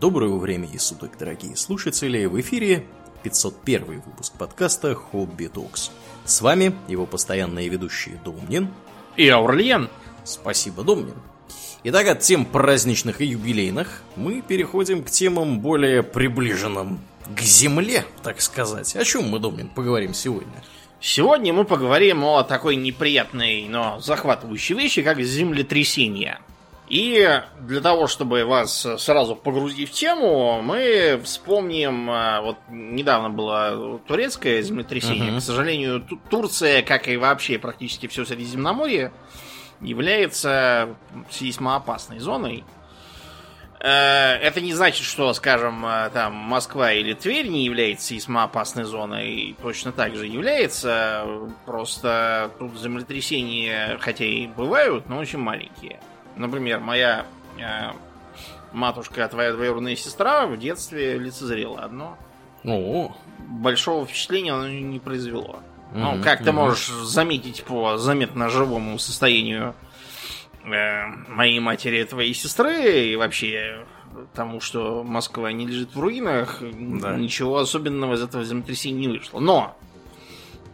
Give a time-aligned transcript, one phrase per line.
[0.00, 2.26] Доброго времени суток, дорогие слушатели!
[2.26, 2.84] В эфире
[3.24, 5.90] 501 выпуск подкаста «Хобби Токс».
[6.24, 8.68] С вами его постоянные ведущие Домнин
[9.16, 9.88] и Аурлиен.
[10.22, 11.16] Спасибо, Домнин.
[11.82, 17.00] Итак, от тем праздничных и юбилейных мы переходим к темам более приближенным
[17.36, 18.94] к земле, так сказать.
[18.94, 20.62] О чем мы, Домнин, поговорим сегодня?
[21.00, 26.38] Сегодня мы поговорим о такой неприятной, но захватывающей вещи, как землетрясение.
[26.88, 34.00] И для того, чтобы вас сразу погрузить в тему, мы вспомним, а, вот недавно было
[34.06, 35.32] турецкое землетрясение.
[35.32, 35.38] Uh-huh.
[35.38, 39.12] К сожалению, Турция, как и вообще практически все Средиземноморье,
[39.80, 40.96] является
[41.30, 42.64] сейсмоопасной зоной.
[43.80, 49.56] Э, это не значит, что, скажем, э, там Москва или Тверь не является сейсмоопасной зоной,
[49.62, 51.26] точно так же является.
[51.64, 56.00] Просто тут землетрясения, хотя и бывают, но очень маленькие.
[56.38, 57.26] Например, моя
[57.58, 57.90] э,
[58.72, 62.16] матушка, твоя двоюродная сестра, в детстве лицезрела одно.
[62.64, 63.14] О.
[63.38, 65.60] Большого впечатления оно не произвело.
[65.92, 66.44] Mm-hmm, ну, как mm-hmm.
[66.44, 69.74] ты можешь заметить по заметно живому состоянию
[70.64, 73.84] э, моей матери, твоей сестры, и вообще
[74.34, 77.16] тому, что Москва не лежит в руинах, да.
[77.16, 79.40] ничего особенного из этого землетрясения не вышло.
[79.40, 79.76] Но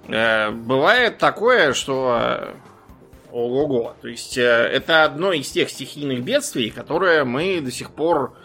[0.09, 2.55] э, бывает такое, что
[3.35, 3.97] Ого-го.
[4.01, 8.37] То есть э, это одно из тех стихийных бедствий, которые мы до сих пор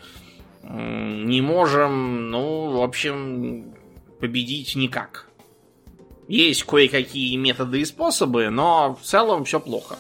[0.63, 3.75] не можем, ну, в общем,
[4.19, 5.27] победить никак.
[6.27, 9.97] Есть кое-какие методы и способы, но в целом все плохо.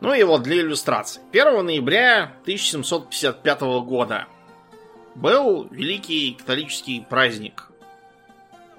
[0.00, 1.20] Ну и вот для иллюстрации.
[1.32, 4.26] 1 ноября 1755 года
[5.16, 7.65] был великий католический праздник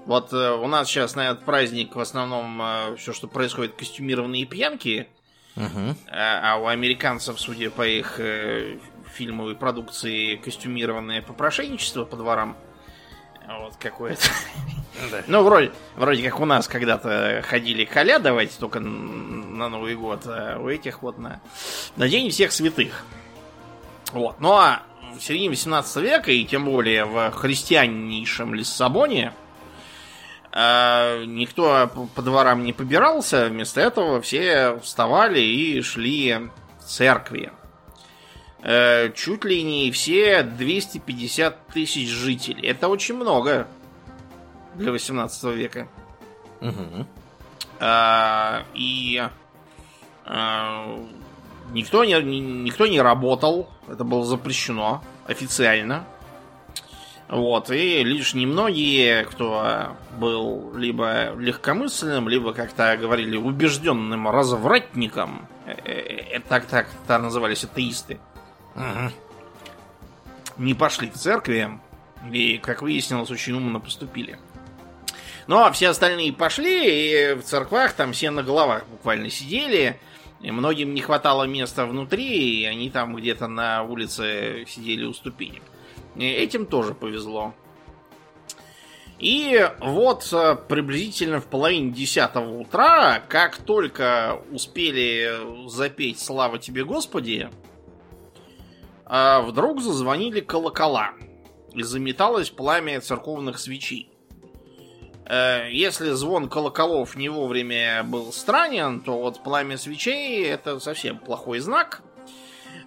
[0.08, 4.46] вот э, у нас сейчас на этот праздник в основном э, все, что происходит, костюмированные
[4.46, 5.10] пьянки.
[5.58, 5.96] Угу.
[6.10, 8.78] А, а у американцев, судя по их э,
[9.14, 12.56] фильмовой продукции, костюмированное попрошайничество по дворам.
[13.48, 14.22] Вот какое-то.
[15.12, 15.22] Да.
[15.28, 20.70] Ну, вроде, вроде как у нас когда-то ходили колядовать только на Новый год, а у
[20.70, 21.40] этих вот на,
[21.98, 23.06] на День всех святых.
[24.12, 24.40] Вот.
[24.40, 24.82] Ну а
[25.16, 29.34] в середине 18 века, и тем более в христианнейшем Лиссабоне,
[30.60, 37.52] а никто по дворам не побирался, вместо этого все вставали и шли в церкви.
[38.64, 42.68] Э, чуть ли не все 250 тысяч жителей.
[42.68, 43.68] Это очень много
[44.74, 45.88] для 18 века.
[46.62, 47.06] Угу.
[47.80, 49.30] А, и
[50.26, 51.00] а,
[51.72, 53.70] никто, не, никто не работал.
[53.88, 56.08] Это было запрещено официально.
[57.30, 66.38] Вот, и лишь немногие, кто был либо легкомысленным, либо, как-то говорили, убежденным развратником, это э,
[66.38, 68.20] э, так, так, так назывались атеисты,
[70.58, 71.70] не пошли в церкви,
[72.32, 74.40] и, как выяснилось, очень умно поступили.
[75.48, 80.00] Ну, а все остальные пошли, и в церквах там все на головах буквально сидели,
[80.40, 85.64] и многим не хватало места внутри, и они там где-то на улице сидели у ступенек.
[86.20, 87.54] Этим тоже повезло.
[89.20, 97.50] И вот э, приблизительно в половине десятого утра, как только успели запеть «Слава тебе, Господи»,
[99.08, 101.14] э, вдруг зазвонили колокола
[101.74, 104.12] и заметалось пламя церковных свечей.
[105.26, 111.58] Э, если звон колоколов не вовремя был странен, то вот пламя свечей это совсем плохой
[111.58, 112.04] знак.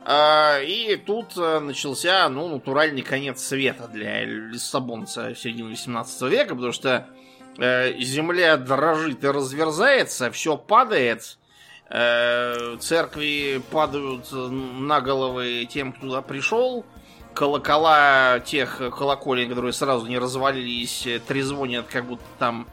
[0.02, 6.54] А, и тут э, начался, ну, натуральный конец света для лиссабонца в середине 18 века,
[6.54, 7.06] потому что
[7.58, 11.38] э, земля дрожит и разверзается, все падает,
[11.90, 16.86] э, церкви падают на головы тем, кто туда пришел,
[17.34, 22.66] колокола тех колоколен, которые сразу не развалились, трезвонят, как будто там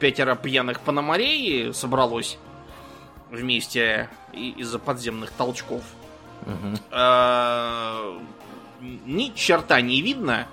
[0.00, 2.36] пятеро пьяных пономарей собралось
[3.30, 5.82] вместе из-за подземных толчков.
[6.48, 6.78] Угу.
[8.80, 10.46] Ни черта не видно,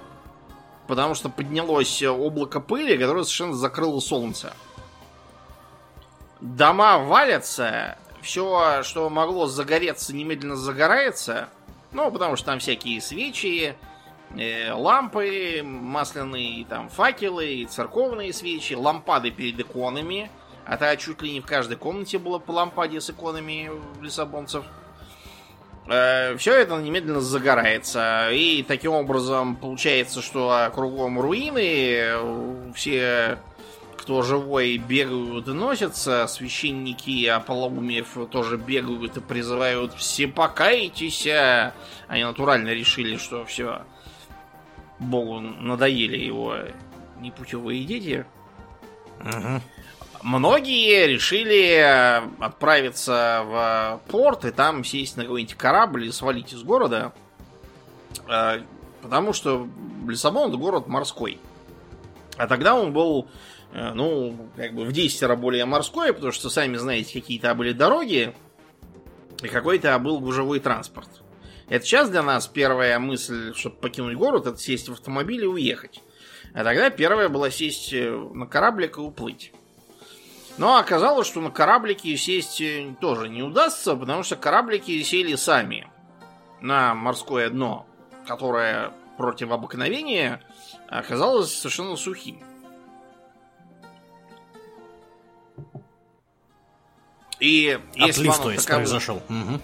[0.87, 4.53] потому что поднялось облако пыли, которое совершенно закрыло солнце.
[6.41, 11.49] Дома валятся, все, что могло загореться, немедленно загорается.
[11.91, 13.75] Ну, потому что там всякие свечи,
[14.35, 20.29] э, лампы масляные, там факелы, церковные свечи, лампады перед иконами.
[20.65, 23.71] А то чуть ли не в каждой комнате было по лампаде с иконами
[24.01, 24.65] лиссабонцев.
[24.65, 24.84] Э,
[25.85, 28.29] все это немедленно загорается.
[28.31, 33.37] И таким образом получается, что кругом руины, все
[33.97, 36.27] кто живой, бегают и носятся.
[36.27, 41.27] Священники Аполлоумев тоже бегают и призывают «Все покайтесь!»
[42.07, 43.81] Они натурально решили, что все,
[44.99, 46.55] Богу надоели его
[47.19, 48.25] непутевые дети.
[49.21, 49.61] Угу.
[50.25, 57.13] Многие решили отправиться в порт и там сесть на какой-нибудь корабль и свалить из города.
[58.27, 58.61] Э,
[59.03, 59.67] потому что
[60.07, 61.37] Лиссабон это город морской.
[62.37, 63.27] А тогда он был,
[63.71, 68.33] э, ну, как бы в 10 более морской, потому что, сами знаете, какие-то были дороги,
[69.43, 71.09] и какой-то был гужевой транспорт.
[71.69, 76.01] Это сейчас для нас первая мысль, чтобы покинуть город, это сесть в автомобиль и уехать.
[76.55, 79.51] А тогда первая была сесть э, на кораблик и уплыть.
[80.57, 85.87] Но оказалось, что на кораблике сесть э, тоже не удастся, потому что кораблики сели сами
[86.61, 87.85] на морское дно,
[88.25, 90.41] которое против обыкновения
[90.87, 92.41] оказалось совершенно сухим.
[97.39, 98.83] И если Отлив, то есть, таковым...
[98.83, 99.15] произошел.
[99.29, 99.61] Угу.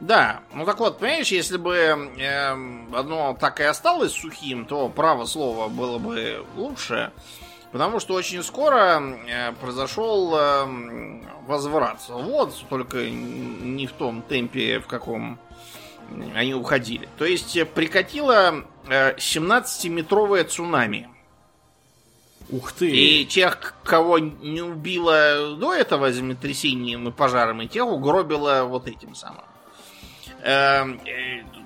[0.00, 2.50] Да, ну так вот, понимаешь, если бы э,
[2.94, 7.10] одно так и осталось сухим, то право слово было бы лучше.
[7.74, 10.64] Потому что очень скоро э, произошел э,
[11.48, 11.98] возврат.
[12.08, 15.40] Вот, только не в том темпе, в каком
[16.36, 17.08] они уходили.
[17.18, 21.08] То есть э, прикатило 17-метровое цунами.
[22.48, 22.92] Ух ты!
[22.92, 29.16] И тех, кого не убило до этого землетрясением и пожаром, и тех угробило вот этим
[29.16, 29.46] самым.
[30.44, 31.00] Эм,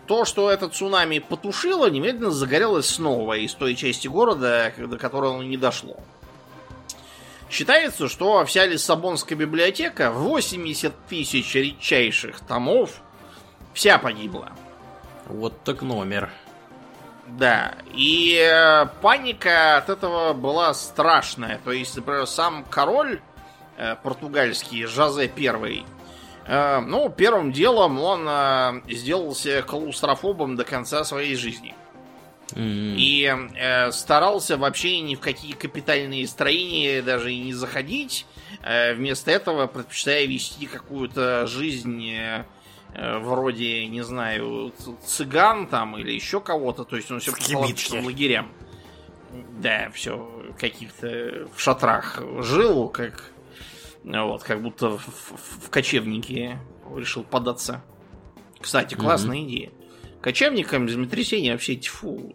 [0.06, 5.42] то, что это цунами потушило, немедленно загорелось снова из той части города, до которой оно
[5.42, 5.96] не дошло.
[7.50, 13.00] Считается, что вся Лиссабонская библиотека, 80 тысяч редчайших томов,
[13.74, 14.52] вся погибла.
[15.26, 16.30] Вот так номер.
[17.26, 21.60] Да, и э, паника от этого была страшная.
[21.64, 23.20] То есть, например, сам король
[23.76, 25.97] э, португальский, Жозе Первый, э,
[26.48, 31.74] ну, первым делом он э, сделался клаустрофобом до конца своей жизни.
[32.52, 32.94] Mm-hmm.
[32.96, 38.26] И э, старался вообще ни в какие капитальные строения даже и не заходить.
[38.62, 42.44] Э, вместо этого предпочитая вести какую-то жизнь э,
[42.94, 44.72] Э, вроде, не знаю,
[45.04, 46.84] цыган там или еще кого-то.
[46.84, 48.50] То есть он все по лагерям.
[49.58, 50.28] Да, все
[50.58, 53.30] каких-то в шатрах жил, как
[54.08, 56.58] вот, как будто в, в, в кочевнике
[56.96, 57.82] решил податься.
[58.60, 59.48] Кстати, классная mm-hmm.
[59.48, 59.70] идея.
[60.20, 62.34] Кочевникам землетрясения вообще тьфу.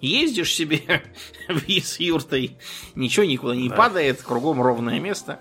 [0.00, 1.02] Ездишь себе
[1.48, 2.58] с юртой,
[2.94, 3.76] ничего никуда не да.
[3.76, 5.40] падает, кругом ровное место.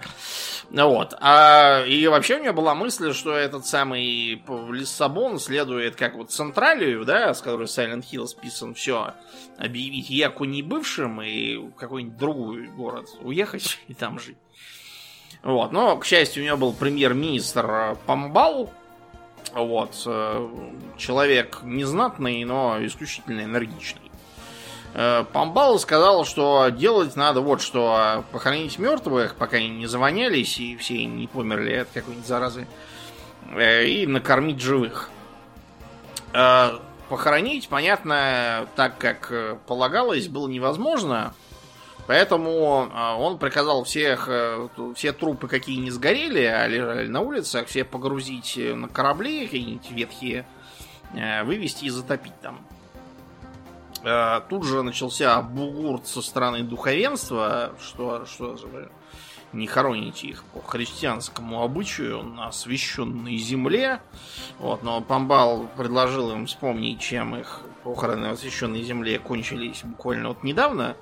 [0.72, 1.13] Вот.
[1.19, 4.42] А, и вообще у меня была мысль, что этот самый
[4.72, 9.13] Лиссабон следует как вот Централию, да, с которой Silent Hill списан, все,
[9.57, 14.38] объявить Яку не бывшим и какой-нибудь другой город уехать и там жить.
[15.45, 15.71] Вот.
[15.71, 18.71] Но, к счастью, у него был премьер-министр Памбал,
[19.53, 20.50] вот, э,
[20.97, 24.01] человек незнатный, но исключительно энергичный.
[24.95, 28.25] Э, Памбал сказал, что делать надо вот что.
[28.31, 32.68] Похоронить мертвых, пока они не завонялись и все не померли от какой-нибудь заразы.
[33.53, 35.12] Э, и накормить живых.
[36.33, 39.31] Э, похоронить, понятно, так как
[39.68, 41.36] полагалось, было невозможно.
[42.07, 42.87] Поэтому
[43.19, 44.29] он приказал всех,
[44.95, 50.45] все трупы, какие не сгорели, а лежали на улицах, все погрузить на корабли какие-нибудь ветхие,
[51.43, 52.59] вывести и затопить там.
[54.05, 58.89] Э, тут же начался бугурт со стороны духовенства, что, что же вы
[59.51, 64.01] не хороните их по христианскому обычаю на священной земле.
[64.59, 70.43] Вот, но Памбал предложил им вспомнить, чем их похороны на священной земле кончились буквально вот
[70.43, 70.95] недавно,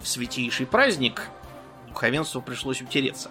[0.00, 1.28] в святейший праздник.
[1.88, 3.30] Духовенству пришлось утереться.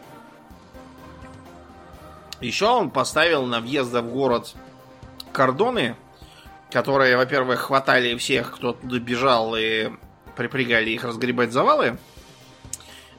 [2.42, 4.56] Еще он поставил на въезда в город
[5.34, 5.96] кордоны,
[6.72, 9.90] которые, во-первых, хватали всех, кто туда бежал, и
[10.36, 11.98] припрягали их разгребать завалы.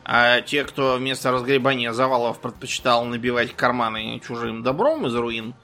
[0.04, 5.54] А те, кто вместо разгребания завалов предпочитал набивать карманы чужим добром из руин,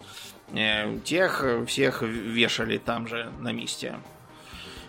[0.52, 3.96] э, тех всех вешали там же на месте.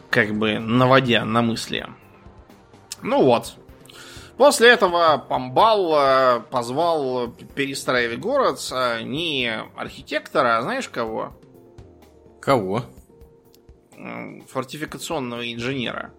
[0.10, 1.88] Как бы наводя на мысли.
[3.02, 3.56] Ну вот.
[4.38, 11.36] После этого Памбал э, позвал перестраивать город а не архитектора, а знаешь кого?
[12.40, 12.84] Кого?
[14.50, 16.14] Фортификационного инженера.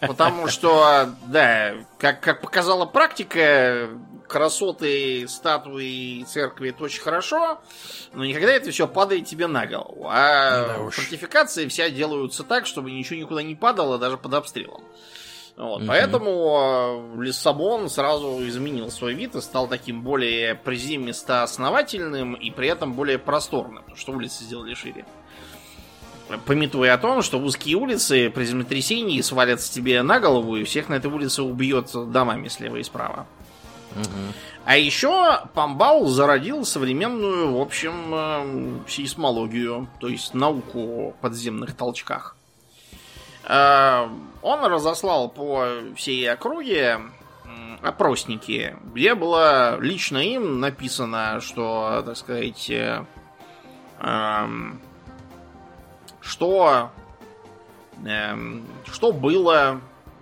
[0.00, 3.88] Потому что, да, как, как показала практика,
[4.26, 7.60] красоты статуи и церкви это очень хорошо,
[8.12, 10.08] но никогда это все падает тебе на голову.
[10.10, 14.82] А да фортификации вся делаются так, чтобы ничего никуда не падало, даже под обстрелом.
[15.56, 15.86] Вот, угу.
[15.86, 23.18] Поэтому Лиссабон сразу изменил свой вид и стал таким более приземисто-основательным и при этом более
[23.18, 25.04] просторным, потому что улицы сделали шире.
[26.46, 30.94] Пометуя о том, что узкие улицы при землетрясении свалятся тебе на голову, и всех на
[30.94, 33.26] этой улице убьет домами слева и справа.
[34.64, 42.34] А еще Памбал зародил современную, в общем, э, сейсмологию, то есть науку о подземных толчках.
[43.46, 44.08] Э,
[44.40, 46.98] он разослал по всей округе
[47.84, 53.04] опросники, где было лично им написано, что, так сказать, э,
[54.00, 54.80] эм,
[56.20, 56.90] что,
[58.04, 59.80] эм, что было,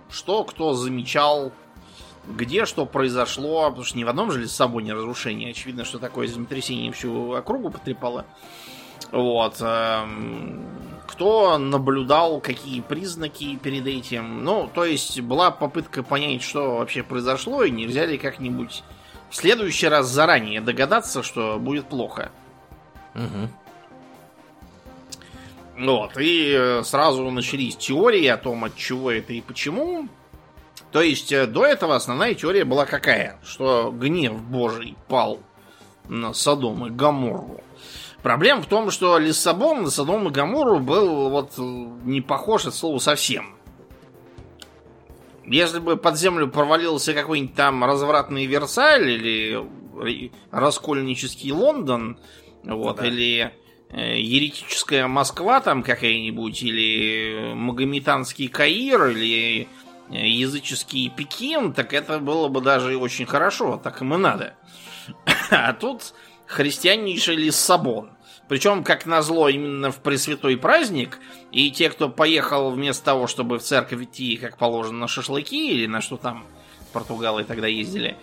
[0.09, 1.51] что кто замечал,
[2.27, 5.51] где что произошло, потому что ни в одном же Лиссабоне разрушение.
[5.51, 8.25] Очевидно, что такое землетрясение всю округу потрепало.
[9.11, 9.57] Вот.
[9.59, 10.65] Эм,
[11.07, 14.43] кто наблюдал, какие признаки перед этим.
[14.43, 18.83] Ну, то есть была попытка понять, что вообще произошло, и нельзя ли как-нибудь
[19.29, 22.31] в следующий раз заранее догадаться, что будет плохо.
[23.15, 23.49] Угу.
[25.85, 30.07] Вот, и э, сразу начались теории о том, от чего это и почему.
[30.93, 33.39] То есть э, до этого основная теория была какая?
[33.43, 35.39] Что гнев Божий пал
[36.07, 37.61] на Содом и Гаморру.
[38.21, 42.99] Проблема в том, что Лиссабон на Содом и Гаморру был вот не похож от слова
[42.99, 43.55] совсем.
[45.45, 52.19] Если бы под землю провалился какой-нибудь там развратный Версаль или раскольнический Лондон,
[52.63, 53.07] вот, да.
[53.07, 53.51] или
[53.89, 59.67] э, еретическая Москва там какая-нибудь, или магометанский Каир, или
[60.09, 64.53] языческий Пекин, так это было бы даже очень хорошо, так им и надо.
[65.49, 66.13] А тут
[66.47, 68.11] христианнейший Лиссабон.
[68.47, 71.19] Причем, как назло, именно в Пресвятой праздник,
[71.51, 75.87] и те, кто поехал вместо того, чтобы в церковь идти, как положено, на шашлыки, или
[75.87, 76.45] на что там
[76.91, 78.17] португалы тогда ездили,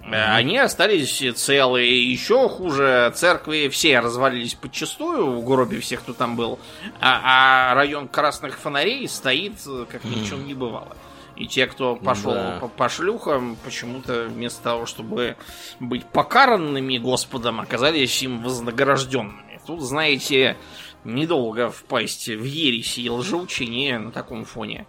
[0.00, 0.34] mm-hmm.
[0.34, 2.12] они остались целые.
[2.12, 6.58] Еще хуже, церкви все развалились подчастую в гробе всех, кто там был,
[7.00, 9.54] а, а район красных фонарей стоит,
[9.90, 10.96] как ни в чем не бывало.
[11.42, 12.58] И те, кто пошел да.
[12.60, 15.36] по, по шлюхам, почему-то вместо того, чтобы
[15.80, 19.60] быть покаранными Господом, оказались им вознагражденными.
[19.66, 20.56] Тут, знаете,
[21.02, 24.86] недолго впасть в ереси и лжеучение на таком фоне.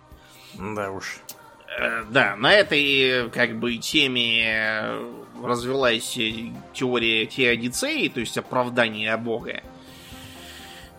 [0.53, 1.21] Да уж.
[1.75, 4.93] Э, да, на этой как бы теме
[5.43, 6.19] развелась
[6.73, 9.63] теория теодицеи, то есть оправдание Бога.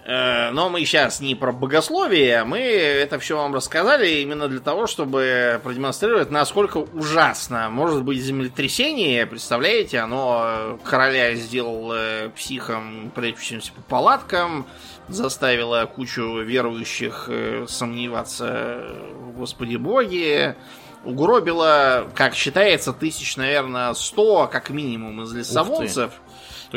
[0.05, 4.87] Э, но мы сейчас не про богословие, мы это все вам рассказали именно для того,
[4.87, 9.25] чтобы продемонстрировать, насколько ужасно может быть землетрясение.
[9.27, 14.67] Представляете, оно короля сделал э, психом, прячущимся по палаткам,
[15.09, 18.85] заставило кучу верующих э, сомневаться
[19.21, 20.57] в Господе Боге,
[21.05, 26.13] угробило, как считается, тысяч, наверное, сто, как минимум, из лиссабонцев.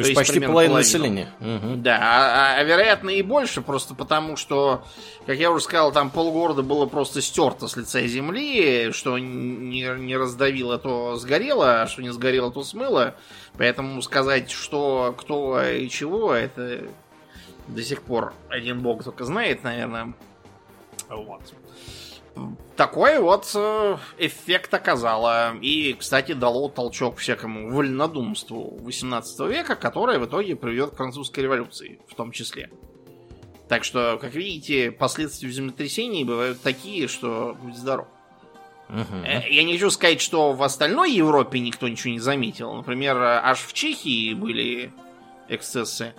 [0.02, 1.28] То, есть, почти половина населения.
[1.40, 1.78] Угу.
[1.78, 4.84] Да, а, а, а вероятно и больше, просто потому что,
[5.26, 10.16] как я уже сказал, там полгорода было просто стерто с лица земли, что не, не
[10.16, 13.16] раздавило, то сгорело, а что не сгорело, то смыло.
[13.58, 16.84] Поэтому сказать, что, кто и чего, это
[17.68, 20.14] до сих пор один бог только знает, наверное.
[21.10, 21.42] Вот
[22.76, 25.58] такой вот э, эффект оказало.
[25.62, 32.00] И, кстати, дало толчок всякому вольнодумству 18 века, которое в итоге приведет к французской революции,
[32.08, 32.70] в том числе.
[33.68, 38.08] Так что, как видите, последствия землетрясений бывают такие, что будь здоров.
[38.90, 39.26] Угу.
[39.26, 42.74] Я не хочу сказать, что в остальной Европе никто ничего не заметил.
[42.74, 44.94] Например, аж в Чехии были
[45.50, 46.14] эксцессы.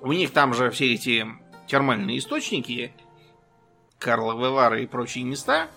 [0.00, 1.26] У них там же все эти
[1.68, 2.92] термальные источники
[4.02, 5.68] Карловы Вары и прочие места.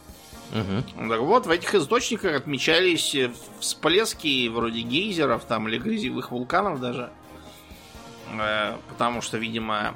[0.52, 1.10] Угу.
[1.10, 3.16] Так вот, в этих источниках отмечались
[3.60, 7.12] всплески вроде гейзеров там или грязевых вулканов даже.
[8.40, 9.96] Э, потому что, видимо,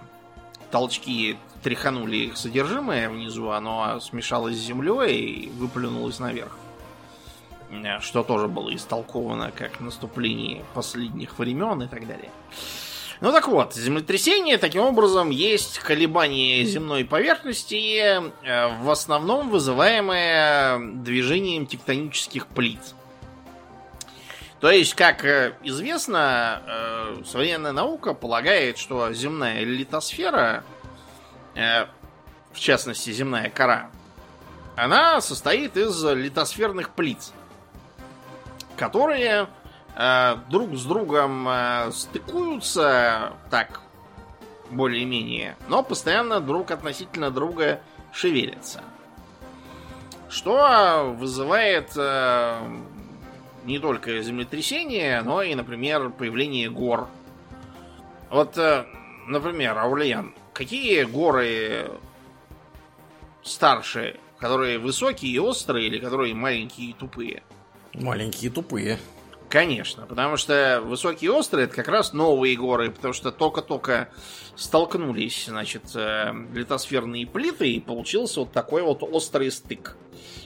[0.71, 6.57] толчки тряханули их содержимое внизу, оно смешалось с землей и выплюнулось наверх.
[7.71, 12.31] Э, что тоже было истолковано как наступление последних времен и так далее.
[13.21, 18.21] Ну так вот, землетрясение таким образом есть колебание земной поверхности, э,
[18.81, 22.79] в основном вызываемое движением тектонических плит.
[24.61, 30.63] То есть, как э, известно, э, современная наука полагает, что земная литосфера,
[31.55, 33.89] в частности земная кора,
[34.77, 37.17] она состоит из литосферных плит,
[38.77, 39.49] которые
[39.99, 43.81] Э, друг с другом э, стыкуются так
[44.69, 47.81] более-менее, но постоянно друг относительно друга
[48.13, 48.81] шевелятся.
[50.29, 52.61] что вызывает э,
[53.65, 57.09] не только землетрясение, но и, например, появление гор.
[58.29, 58.85] Вот, э,
[59.27, 61.91] например, Аурлиан, какие горы
[63.41, 67.43] старше, которые высокие и острые, или которые маленькие и тупые?
[67.95, 68.99] Маленькие и тупые.
[69.49, 74.09] Конечно, потому что высокие острые это как раз новые горы, потому что только-только
[74.55, 79.97] столкнулись, значит, э, литосферные плиты, и получился вот такой вот острый стык.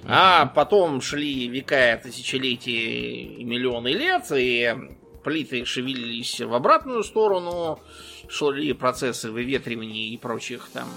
[0.06, 4.74] А потом шли века, тысячелетия и миллионы лет, и
[5.22, 7.82] плиты шевелились в обратную сторону,
[8.30, 10.88] шли процессы выветривания и прочих там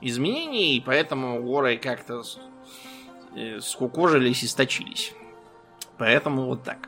[0.00, 2.22] изменений, и поэтому горы как-то
[3.36, 5.12] э, скукожились и сточились.
[6.02, 6.78] Поэтому вот так.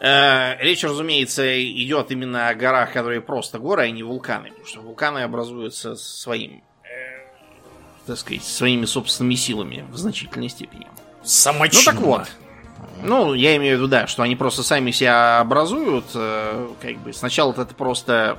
[0.00, 4.48] Э, речь, разумеется, идет именно о горах, которые просто горы, а не вулканы.
[4.48, 7.20] Потому что вулканы образуются своим, э,
[8.06, 10.86] так сказать, своими собственными силами в значительной степени.
[11.22, 11.92] Самочинно.
[11.92, 12.28] Ну так вот.
[13.02, 16.06] Ну, я имею в виду, да, что они просто сами себя образуют.
[16.14, 18.38] Э, как бы сначала это просто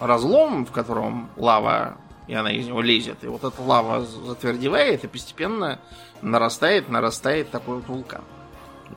[0.00, 3.22] разлом, в котором лава, и она из него лезет.
[3.22, 5.78] И вот эта лава затвердевает и постепенно
[6.22, 8.22] нарастает, нарастает такой вот вулкан.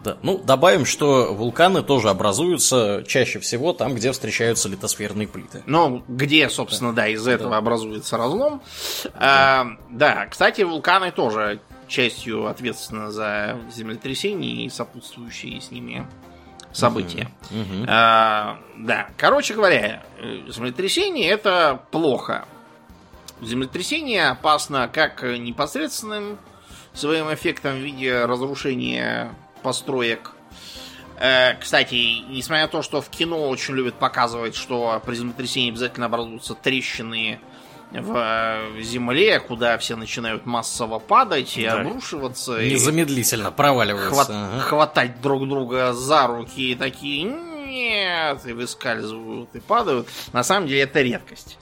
[0.03, 0.17] Да.
[0.21, 5.63] Ну, добавим, что вулканы тоже образуются чаще всего там, где встречаются литосферные плиты.
[5.65, 7.57] Ну, где, собственно, да, да из этого да.
[7.57, 8.61] образуется разлом.
[9.03, 9.11] Да.
[9.15, 16.07] А, да, кстати, вулканы тоже частью ответственны за землетрясения и сопутствующие с ними
[16.71, 17.31] события.
[17.49, 17.81] Uh-huh.
[17.81, 17.85] Uh-huh.
[17.89, 20.03] А, да, короче говоря,
[20.47, 22.45] землетрясение это плохо.
[23.41, 26.37] Землетрясение опасно как непосредственным
[26.93, 30.31] своим эффектом в виде разрушения построек.
[31.17, 36.05] Э, кстати, несмотря на то, что в кино очень любят показывать, что при землетрясении обязательно
[36.05, 37.39] образуются трещины
[37.91, 41.81] в э, земле, куда все начинают массово падать и да.
[41.81, 42.63] обрушиваться.
[42.63, 44.09] Незамедлительно проваливаться.
[44.09, 44.59] Хват, ага.
[44.61, 50.07] Хватать друг друга за руки и такие нет, и выскальзывают и падают.
[50.33, 51.57] На самом деле это редкость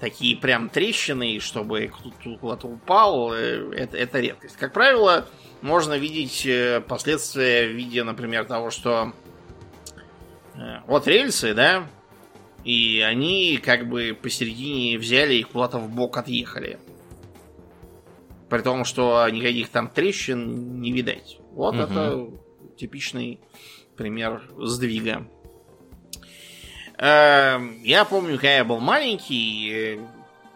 [0.00, 4.56] такие прям трещины, чтобы кто-то куда-то упал, э, это, это редкость.
[4.56, 5.26] Как правило,
[5.60, 9.12] можно видеть э, последствия в виде, например, того, что
[10.54, 11.86] э, вот рельсы, да,
[12.64, 16.78] и они как бы посередине взяли и куда-то в бок отъехали.
[18.48, 21.38] При том, что никаких там трещин не видать.
[21.52, 21.82] Вот угу.
[21.82, 22.30] это
[22.76, 23.40] типичный
[23.96, 25.28] пример сдвига.
[26.98, 30.00] Эм, я помню, когда я был маленький,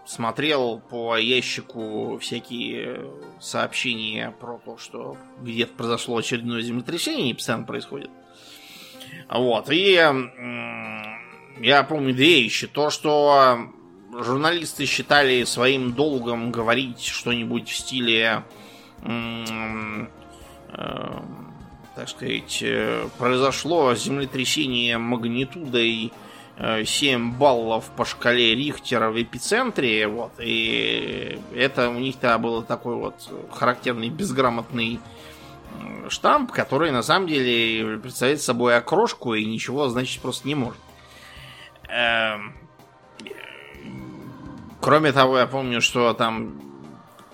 [0.04, 3.00] смотрел по ящику всякие
[3.40, 8.10] сообщения про то, что где-то произошло очередное землетрясение, и постоянно происходит.
[9.28, 9.92] Вот, и
[11.60, 12.66] я помню две вещи.
[12.66, 13.68] То, что
[14.12, 18.42] журналисты считали своим долгом говорить что-нибудь в стиле
[19.04, 20.06] э,
[21.94, 26.12] так сказать, э, произошло землетрясение магнитудой
[26.58, 33.14] 7 баллов по шкале Рихтера в эпицентре, вот, и это у них-то было такой вот
[33.50, 35.00] характерный безграмотный
[36.08, 40.78] штамп, который на самом деле представляет собой окрошку и ничего значить просто не может.
[41.88, 42.54] Эм,
[44.80, 46.60] кроме того, я помню, что там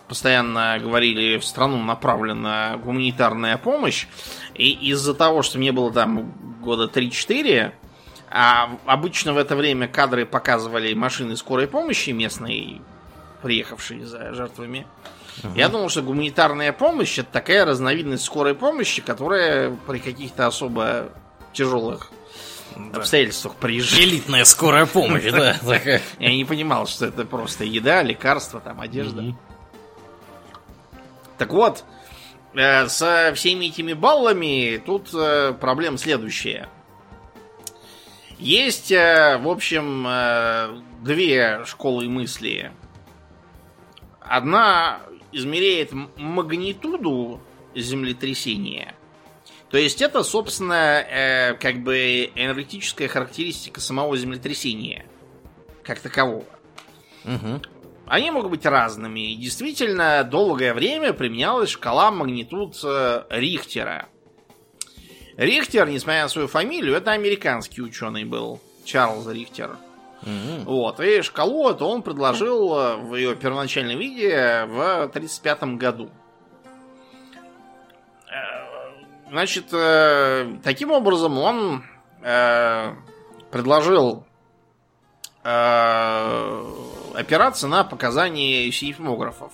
[0.09, 4.07] постоянно говорили, в страну направлена гуманитарная помощь,
[4.55, 7.73] и из-за того, что мне было там года 3-4,
[8.31, 12.83] а обычно в это время кадры показывали машины скорой помощи местные,
[13.43, 14.87] приехавшие за жертвами.
[15.43, 15.55] Угу.
[15.55, 21.11] Я думал, что гуманитарная помощь это такая разновидность скорой помощи, которая при каких-то особо
[21.53, 22.11] тяжелых
[22.77, 22.99] да.
[22.99, 24.05] обстоятельствах приезжает.
[24.05, 25.57] Элитная скорая помощь, да.
[26.19, 29.35] Я не понимал, что это просто еда, лекарства, там, одежда.
[31.39, 31.85] Так вот,
[32.55, 36.69] э, со всеми этими баллами тут э, проблема следующая.
[38.39, 42.71] Есть, э, в общем, э, две школы мысли.
[44.21, 45.01] Одна
[45.33, 47.41] измеряет магнитуду
[47.75, 48.95] землетрясения.
[49.71, 55.07] То есть это, собственно, э, как бы энергетическая характеристика самого землетрясения
[55.83, 56.45] как такового.
[57.25, 57.63] Угу.
[58.07, 59.33] Они могут быть разными.
[59.33, 62.77] И действительно, долгое время применялась шкала магнитуд
[63.31, 64.09] Рихтера.
[65.39, 68.61] Рихтер, несмотря на свою фамилию, это американский ученый был.
[68.85, 69.77] Чарльз Рихтер.
[70.23, 70.65] Mm-hmm.
[70.65, 70.99] Вот.
[70.99, 76.11] И шкалу это он предложил э, в ее первоначальном виде в 1935 году.
[78.27, 81.85] Э, значит, э, таким образом он
[83.53, 84.25] предложил
[87.15, 89.53] опираться на показания сейфмографов.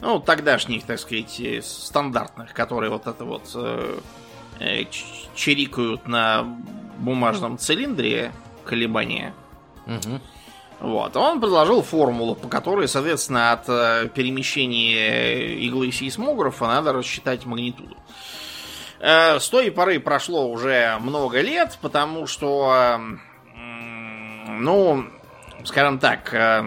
[0.00, 3.54] ну, тогдашних, так сказать, стандартных, которые вот это вот
[5.34, 6.44] чирикают на
[6.98, 8.32] бумажном цилиндре
[8.64, 9.34] колебания.
[9.86, 10.20] Угу.
[10.80, 11.16] Вот.
[11.16, 17.96] Он предложил формулу, по которой, соответственно, от э, перемещения иглы сейсмографа надо рассчитать магнитуду.
[19.00, 23.00] Э, с той поры прошло уже много лет, потому что,
[23.54, 23.60] э,
[24.50, 25.04] ну,
[25.64, 26.64] скажем так, э,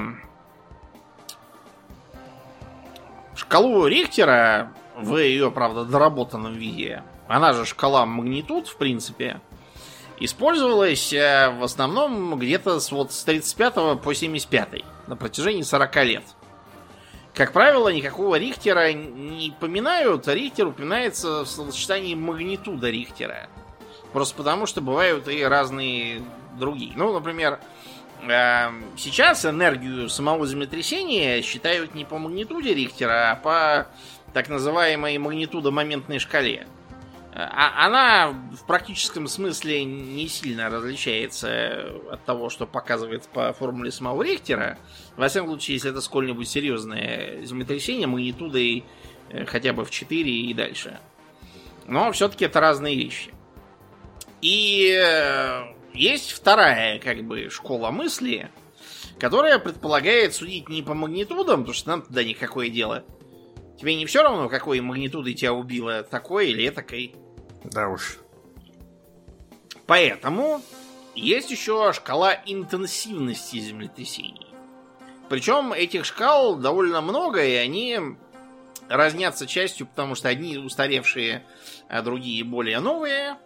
[3.36, 9.39] шкалу Рихтера в ее, правда, доработанном виде, она же шкала магнитуд, в принципе,
[10.20, 16.24] использовалась э, в основном где-то с, вот, с 35 по 75 на протяжении 40 лет.
[17.34, 23.48] Как правило, никакого Рихтера не поминают, а Рихтер упоминается в сочетании магнитуда Рихтера.
[24.12, 26.22] Просто потому, что бывают и разные
[26.60, 26.91] другие.
[26.98, 27.60] Ну, например,
[28.28, 33.88] э, сейчас энергию самого землетрясения считают не по магнитуде Рихтера, а по
[34.34, 36.67] так называемой магнитудо-моментной шкале.
[37.34, 44.22] А она в практическом смысле не сильно различается от того, что показывает по формуле самого
[44.22, 44.78] Рихтера.
[45.15, 48.84] Во всяком случае, если это сколь-нибудь серьезное землетрясение, магнитудой
[49.30, 51.00] э, хотя бы в 4 и дальше.
[51.88, 53.34] Но все-таки это разные вещи.
[54.41, 58.50] И э, есть вторая, как бы, школа мысли,
[59.20, 63.06] которая предполагает судить не по магнитудам, потому что нам туда никакое дело.
[63.82, 67.15] Тебе не все равно, какой магнитудой тебя убило, такой или этакой.
[67.63, 68.20] Да уж.
[69.88, 70.62] Поэтому
[71.15, 74.46] есть еще шкала интенсивности землетрясений.
[75.30, 78.00] Причем этих шкал довольно много, и они
[78.88, 81.44] разнятся частью, потому что одни устаревшие,
[81.89, 83.38] а другие более новые.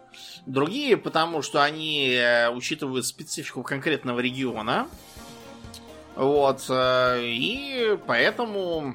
[0.44, 4.86] Другие, потому что они э, учитывают специфику конкретного региона.
[6.14, 6.66] Вот.
[6.68, 8.94] Э, и поэтому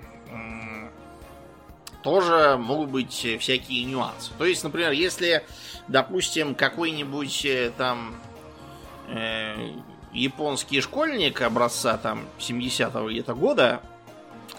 [2.02, 4.32] тоже могут быть всякие нюансы.
[4.38, 5.46] То есть, например, если,
[5.88, 8.16] допустим, какой-нибудь э, там
[9.08, 9.72] э,
[10.14, 13.82] японский школьник образца там 70-го где-то года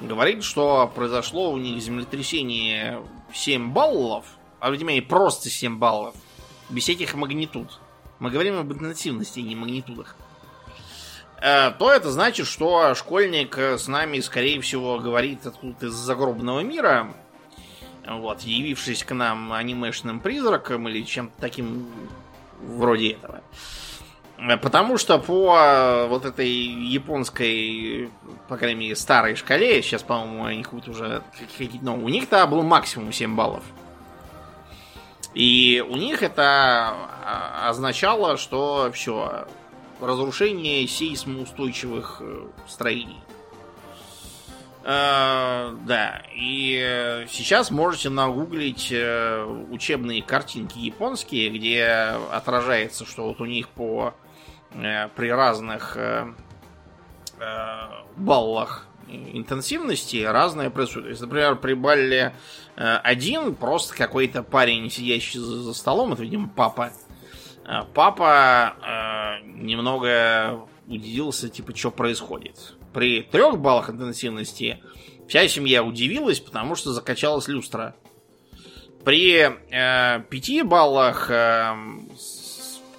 [0.01, 3.03] говорит, что произошло у них землетрясение
[3.33, 4.25] 7 баллов,
[4.61, 6.15] а внимание, просто 7 баллов,
[6.71, 7.81] без этих магнитуд.
[8.19, 10.17] Мы говорим об интенсивности, а не магнитудах
[11.41, 17.13] э, то это значит, что школьник с нами, скорее всего, говорит откуда-то из загробного мира,
[18.07, 21.87] вот, явившись к нам анимешным призраком или чем-то таким
[22.61, 23.43] вроде этого.
[24.61, 28.11] Потому что по э, вот этой японской,
[28.49, 31.23] по крайней мере, старой шкале, сейчас, по-моему, они какую-то уже
[31.57, 33.63] какие-то новые, у них-то был максимум 7 баллов.
[35.35, 36.43] И у них это
[37.25, 39.47] а, означало, что все,
[40.01, 43.21] разрушение сейсмоустойчивых э, строений.
[44.85, 51.85] Э, да, и сейчас можете нагуглить э, учебные картинки японские, где
[52.33, 54.13] отражается, что вот у них по
[54.73, 56.33] э, при разных э,
[57.39, 60.71] э, баллах интенсивности разное.
[60.71, 62.35] То есть, например, при балле
[62.77, 66.93] э, один просто какой-то парень, сидящий за, столом, это, видимо, папа.
[67.65, 74.83] Э, папа э, немного удивился, типа, что происходит при трех баллах интенсивности
[75.29, 77.95] вся семья удивилась, потому что закачалась люстра.
[79.05, 81.75] При э, пяти баллах э,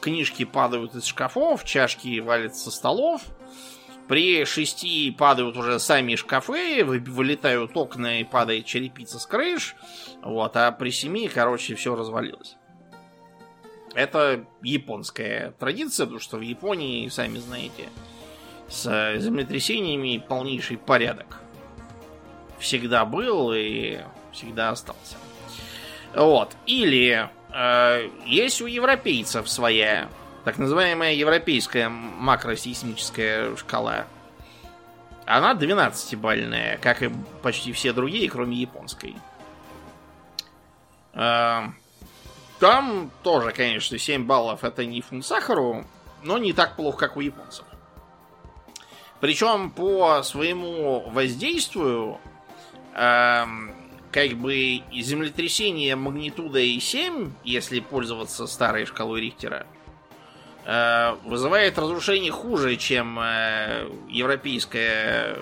[0.01, 3.21] книжки падают из шкафов, чашки валятся со столов.
[4.07, 9.75] При шести падают уже сами шкафы, вылетают окна и падает черепица с крыш.
[10.21, 12.57] Вот, а при семи, короче, все развалилось.
[13.93, 17.89] Это японская традиция, потому что в Японии, сами знаете,
[18.73, 21.37] с землетрясениями полнейший порядок.
[22.57, 23.99] Всегда был и
[24.31, 25.15] всегда остался.
[26.15, 26.55] Вот.
[26.65, 30.09] Или э, есть у европейцев своя
[30.43, 34.07] так называемая европейская макросейсмическая шкала.
[35.25, 39.15] Она 12-бальная, как и почти все другие, кроме японской.
[41.13, 41.61] Э,
[42.59, 45.85] там тоже, конечно, 7 баллов это не фунт сахару,
[46.23, 47.65] но не так плохо, как у японцев.
[49.23, 52.19] Причем по своему воздействию
[52.93, 53.73] эм,
[54.11, 59.65] как бы землетрясение магнитудой 7, если пользоваться старой шкалой Рихтера,
[60.65, 65.37] э, вызывает разрушение хуже, чем э, европейское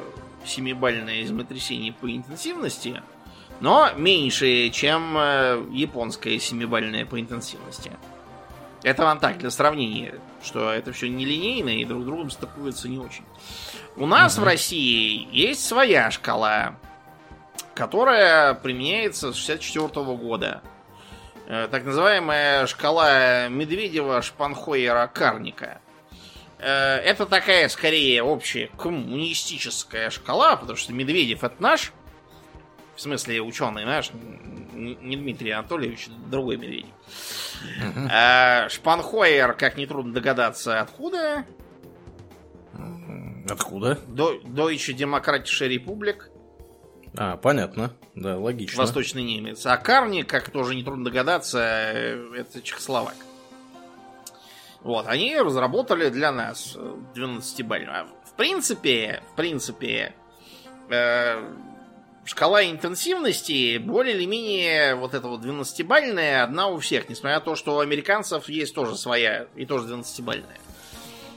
[0.45, 3.01] семибальное землетрясение по интенсивности,
[3.61, 7.91] но меньше, чем э, японское семибальное по интенсивности.
[8.83, 13.23] Это вам так, для сравнения, что это все нелинейно и друг другом стыкуется не очень.
[13.95, 14.43] У нас угу.
[14.43, 16.75] в России есть своя шкала.
[17.73, 20.61] которая применяется с 64 года.
[21.47, 25.81] Э, так называемая шкала Медведева, Шпанхойера, Карника.
[26.59, 31.91] Э, это такая, скорее, общая коммунистическая шкала, потому что Медведев это наш,
[32.95, 34.11] в смысле ученый наш,
[34.73, 36.91] не Дмитрий Анатольевич, другой Медведев.
[37.79, 38.69] Uh-huh.
[38.69, 41.45] Шпанхойер, как нетрудно догадаться, откуда?
[43.49, 43.97] Откуда?
[44.07, 46.23] Deutsche Demokratische Republik.
[47.17, 47.93] А, понятно.
[48.15, 48.81] Да, логично.
[48.81, 49.65] Восточный немец.
[49.65, 53.15] А Карни, как тоже нетрудно догадаться, это Чехословак.
[54.81, 56.75] Вот, они разработали для нас
[57.15, 58.07] 12-бальную.
[58.25, 60.15] В принципе, в принципе,
[60.89, 61.53] э,
[62.25, 67.55] шкала интенсивности более или менее вот эта вот 12-бальная одна у всех, несмотря на то,
[67.55, 70.57] что у американцев есть тоже своя и тоже 12-бальная.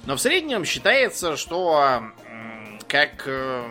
[0.06, 2.02] Но в среднем считается, что
[2.88, 3.64] как, э,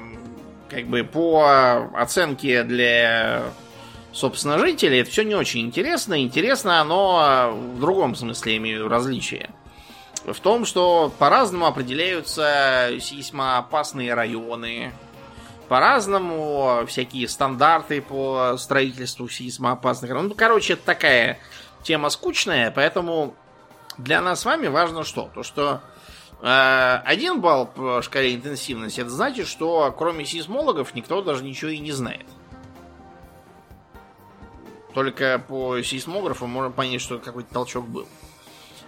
[0.70, 3.44] как бы по оценке для
[4.12, 6.22] собственно жителей это все не очень интересно.
[6.22, 9.52] Интересно оно в другом смысле, имею различие.
[10.26, 14.92] В том, что по-разному определяются сейсмоопасные районы,
[15.68, 20.12] по-разному всякие стандарты по строительству сейсмоопасных.
[20.12, 21.40] Ну, короче, это такая
[21.84, 23.36] тема скучная, поэтому
[23.98, 25.30] для нас с вами важно что?
[25.34, 25.93] То, что Э,
[26.46, 31.92] один балл по шкале интенсивности, это значит, что кроме сейсмологов никто даже ничего и не
[31.94, 32.26] знает.
[34.94, 38.08] Только по сейсмографу можно понять, что какой-то толчок был.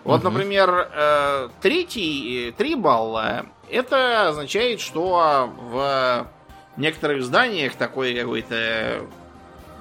[0.03, 0.29] Вот, угу.
[0.29, 6.27] например, э, третий, три балла, это означает, что в
[6.77, 9.07] некоторых зданиях такой какой-то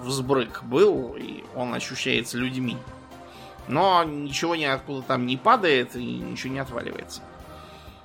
[0.00, 2.78] взбрык был, и он ощущается людьми.
[3.68, 7.20] Но ничего ниоткуда там не падает и ничего не отваливается.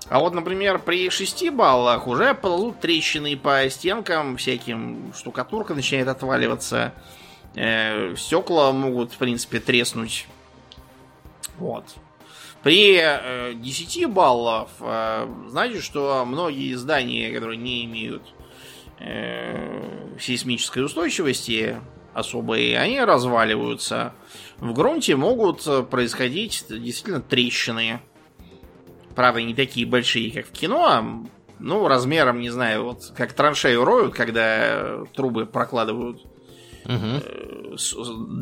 [0.07, 6.93] А вот, например, при 6 баллах уже ползут трещины по стенкам, всяким штукатурка начинает отваливаться.
[7.55, 10.27] Э, стекла могут, в принципе, треснуть.
[11.57, 11.83] Вот.
[12.63, 18.23] При э, 10 баллов, э, знаете, что многие здания, которые не имеют
[18.99, 21.79] э, сейсмической устойчивости
[22.13, 24.13] особой, они разваливаются.
[24.57, 28.01] В грунте могут происходить действительно трещины.
[29.15, 31.03] Правда, не такие большие, как в кино, а,
[31.59, 36.21] ну, размером, не знаю, вот как траншею роют, когда трубы прокладывают
[36.85, 37.75] угу.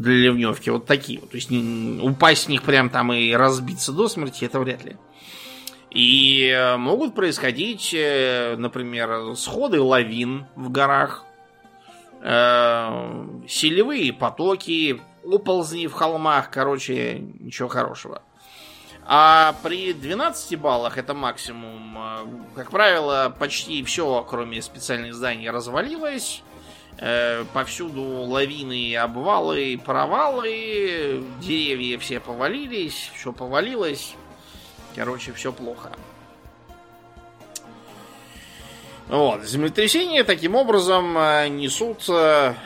[0.02, 0.70] для ливневки.
[0.70, 1.20] Вот такие.
[1.20, 4.98] То есть упасть с них прям там и разбиться до смерти, это вряд ли.
[5.90, 11.24] И э, могут происходить, э, например, сходы лавин в горах,
[13.48, 18.24] селевые потоки, оползни в холмах, короче, ничего хорошего.
[19.10, 21.98] А при 12 баллах это максимум.
[21.98, 26.44] Э, как правило, почти все, кроме специальных зданий, развалилось.
[27.00, 34.14] Э, повсюду лавины, обвалы, провалы, деревья все повалились, все повалилось.
[34.94, 35.90] Короче, все плохо.
[39.08, 39.46] Вот.
[39.46, 42.04] Землетрясения таким образом э, несут,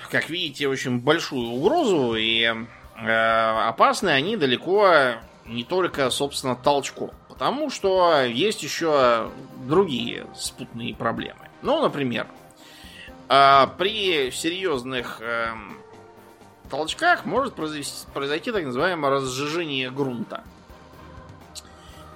[0.10, 2.52] как видите, очень большую угрозу, и
[2.96, 5.20] опасны они далеко
[5.52, 7.12] не только, собственно, толчком.
[7.28, 9.32] Потому что есть еще
[9.66, 11.50] другие спутные проблемы.
[11.62, 12.28] Ну, например,
[13.28, 15.78] а, при серьезных эм,
[16.70, 20.44] толчках может произойти так называемое разжижение грунта,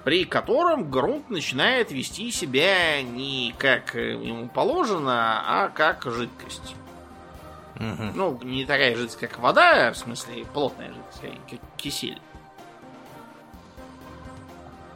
[0.03, 6.75] при котором грунт начинает вести себя не как ему положено, а как жидкость.
[7.75, 8.11] Угу.
[8.13, 12.21] Ну, не такая жидкость, как вода, в смысле плотная жидкость, как кисель.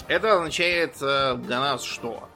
[0.09, 2.27] Это означает э, для нас что?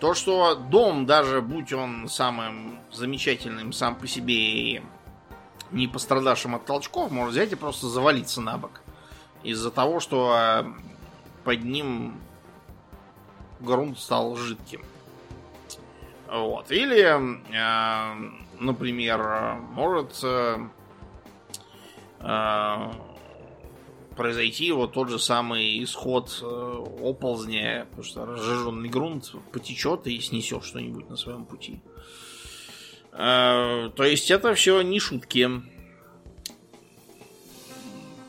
[0.00, 4.82] То, что дом, даже будь он самым замечательным сам по себе и
[5.70, 8.80] не пострадавшим от толчков, может взять и просто завалиться на бок.
[9.44, 10.64] Из-за того, что э,
[11.44, 12.20] под ним
[13.60, 14.82] грунт стал жидким.
[16.28, 16.72] Вот.
[16.72, 20.24] Или, э, например, может
[24.16, 26.46] произойти вот тот же самый исход э,
[27.02, 31.80] оползня, потому что разжиженный грунт потечет и снесет что-нибудь на своем пути.
[33.12, 35.48] Э, то есть это все не шутки.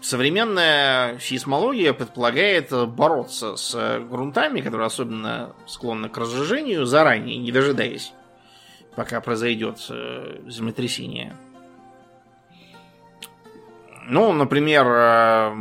[0.02, 8.14] Современная сейсмология предполагает бороться с грунтами, которые особенно склонны к разжижению, заранее, не дожидаясь,
[8.96, 11.36] пока произойдет э, землетрясение.
[14.10, 15.56] Ну, например, э,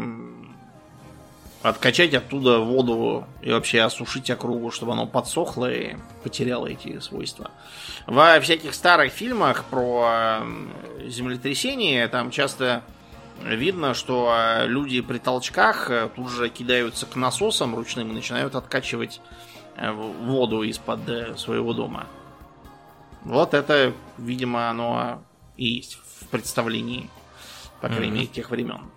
[1.63, 7.51] откачать оттуда воду и вообще осушить округу, чтобы оно подсохло и потеряло эти свойства.
[8.07, 10.43] Во всяких старых фильмах про
[11.05, 12.85] землетрясение там часто
[13.43, 14.33] видно, что
[14.65, 19.21] люди при толчках э, тут же кидаются к насосам ручным и начинают откачивать
[19.77, 22.07] э, воду из-под э, своего дома.
[23.25, 25.21] Вот это, видимо, оно
[25.57, 27.11] и есть в представлении,
[27.81, 28.91] по крайней мере, тех времен.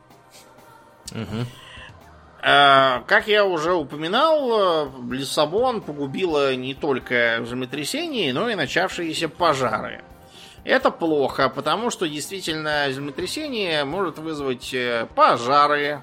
[1.11, 1.45] Mm-hmm.
[2.41, 10.03] Как я уже упоминал, Лиссабон погубило не только землетрясение, но и начавшиеся пожары.
[10.63, 16.01] Это плохо, потому что действительно землетрясение может вызвать э, пожары,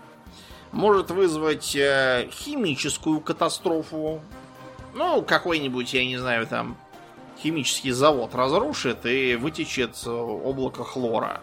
[0.73, 4.21] может вызвать э, химическую катастрофу.
[4.95, 6.77] Ну, какой-нибудь, я не знаю, там
[7.39, 11.43] химический завод разрушит и вытечет облако хлора.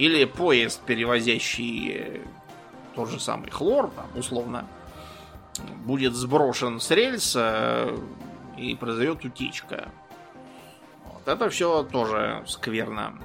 [0.00, 2.22] Или поезд, перевозящий
[2.94, 4.66] тот же самый хлор, там, условно,
[5.84, 7.94] будет сброшен с рельса
[8.56, 9.90] и произойдет утечка.
[11.04, 13.18] Вот это все тоже скверно.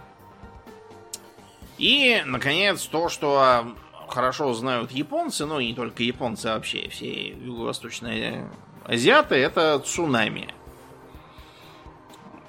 [1.77, 3.73] И, наконец, то, что
[4.09, 8.49] хорошо знают японцы, но и не только японцы, а вообще все юго-восточные
[8.83, 10.53] азиаты, это цунами.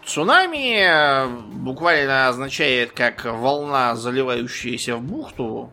[0.06, 5.72] Цунами буквально означает как волна, заливающаяся в бухту,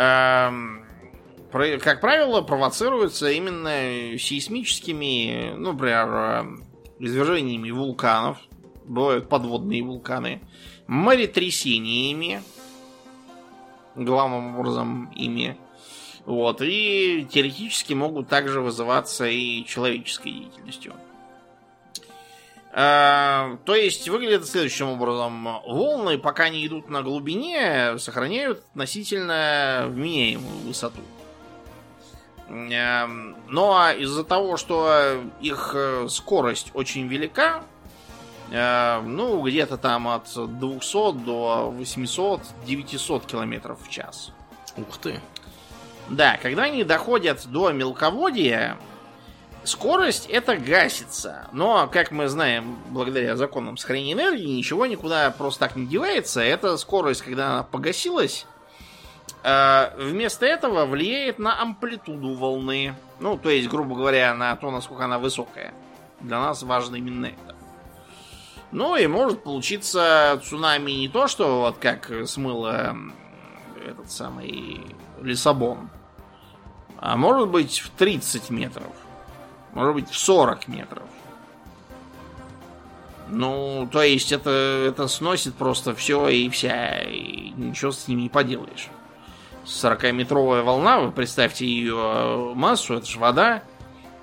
[0.00, 0.84] Эм,
[1.50, 6.64] как правило, провоцируются именно сейсмическими, ну, например, эм,
[7.00, 8.38] извержениями вулканов.
[8.84, 10.40] Бывают подводные вулканы.
[10.86, 12.42] Моретрясениями.
[13.96, 15.56] Главным образом ими.
[16.24, 16.62] Вот.
[16.62, 20.94] И теоретически могут также вызываться и человеческой деятельностью.
[22.78, 25.60] Э, то есть выглядит следующим образом.
[25.66, 31.00] Волны, пока они идут на глубине, сохраняют относительно вменяемую высоту.
[32.48, 37.64] Эм, но из-за того, что их э, скорость очень велика,
[38.52, 44.30] э, ну, где-то там от 200 до 800-900 километров в час.
[44.76, 45.20] Ух ты.
[46.08, 48.78] Да, когда они доходят до мелководья,
[49.64, 51.48] Скорость это гасится.
[51.52, 56.40] Но, как мы знаем, благодаря законам сохранения энергии, ничего никуда просто так не девается.
[56.40, 58.46] Эта скорость, когда она погасилась,
[59.42, 62.94] э, вместо этого влияет на амплитуду волны.
[63.20, 65.74] Ну, то есть, грубо говоря, на то, насколько она высокая.
[66.20, 67.54] Для нас важно именно это.
[68.70, 72.96] Ну и может получиться цунами не то, что вот как смыло
[73.86, 75.88] этот самый Лиссабон,
[76.98, 78.92] а может быть в 30 метров.
[79.78, 81.04] Может быть, в 40 метров.
[83.28, 84.50] Ну, то есть это,
[84.88, 88.88] это сносит просто все и вся, и ничего с ним не поделаешь.
[89.64, 93.62] 40-метровая волна, вы представьте ее массу, это же вода.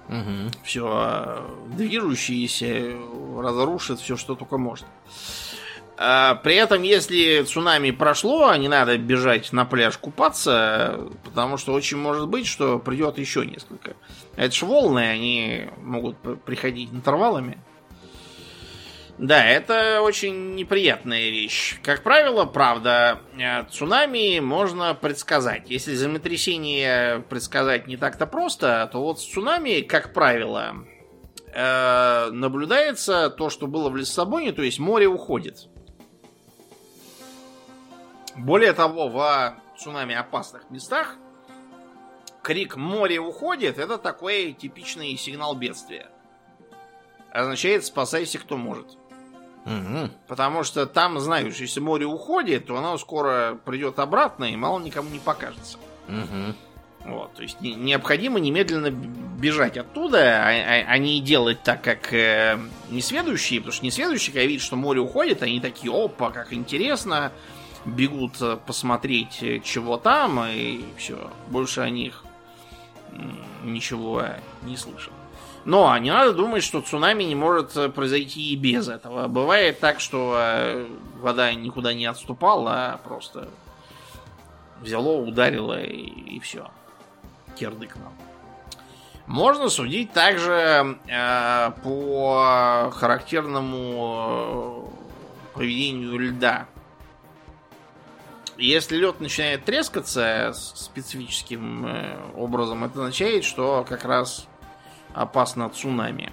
[0.09, 0.51] Угу.
[0.65, 2.97] Все движущееся
[3.41, 4.87] разрушит все, что только можно.
[5.97, 11.97] А при этом, если цунами прошло, не надо бежать на пляж купаться, потому что очень
[11.97, 13.95] может быть, что придет еще несколько.
[14.35, 17.59] Это ж волны, они могут приходить интервалами.
[19.17, 21.77] Да, это очень неприятная вещь.
[21.81, 25.69] Как правило, правда, э, цунами можно предсказать.
[25.69, 30.85] Если землетрясение предсказать не так-то просто, то вот с цунами, как правило,
[31.53, 35.69] э, наблюдается то, что было в Лиссабоне, то есть море уходит.
[38.37, 41.15] Более того, в цунами опасных местах
[42.41, 46.07] крик «море уходит» это такой типичный сигнал бедствия.
[47.31, 48.97] Означает «спасайся, кто может».
[49.65, 50.11] Угу.
[50.27, 55.09] Потому что там, знаешь, если море уходит, то оно скоро придет обратно и мало никому
[55.09, 55.79] не покажется.
[56.07, 57.11] Угу.
[57.11, 62.13] Вот, то есть не, необходимо немедленно бежать оттуда, а, а, а не делать так, как
[62.13, 67.31] э, несведущие, потому что несведущие, когда видят, что море уходит, они такие, опа, как интересно,
[67.85, 71.31] бегут э, посмотреть, э, чего там, и все.
[71.47, 72.23] Больше о них
[73.63, 74.23] ничего
[74.63, 75.13] не слышал.
[75.63, 79.27] Но не надо думать, что цунами не может э, произойти и без этого.
[79.27, 80.87] Бывает так, что
[81.19, 83.49] вода никуда не отступала, а просто
[84.81, 86.05] взяло, ударило и,
[86.35, 86.69] и все.
[87.55, 88.11] Кирдыкнуло.
[89.27, 94.93] Можно судить также э, по характерному
[95.53, 96.67] поведению льда
[98.57, 104.47] если лед начинает трескаться специфическим э, образом, это означает, что как раз
[105.13, 106.31] опасно цунами.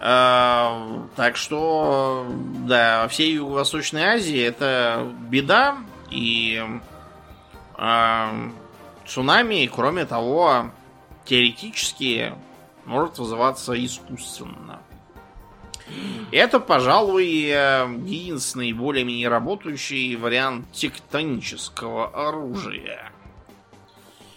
[0.00, 2.26] А, так что,
[2.66, 5.78] да, во всей Юго-Восточной Азии это беда,
[6.10, 6.62] и
[7.74, 8.50] а,
[9.06, 10.70] цунами, кроме того,
[11.24, 12.34] теоретически
[12.84, 14.80] может вызываться искусственно.
[16.32, 23.12] Это, пожалуй, э, единственный более-менее работающий вариант тектонического оружия.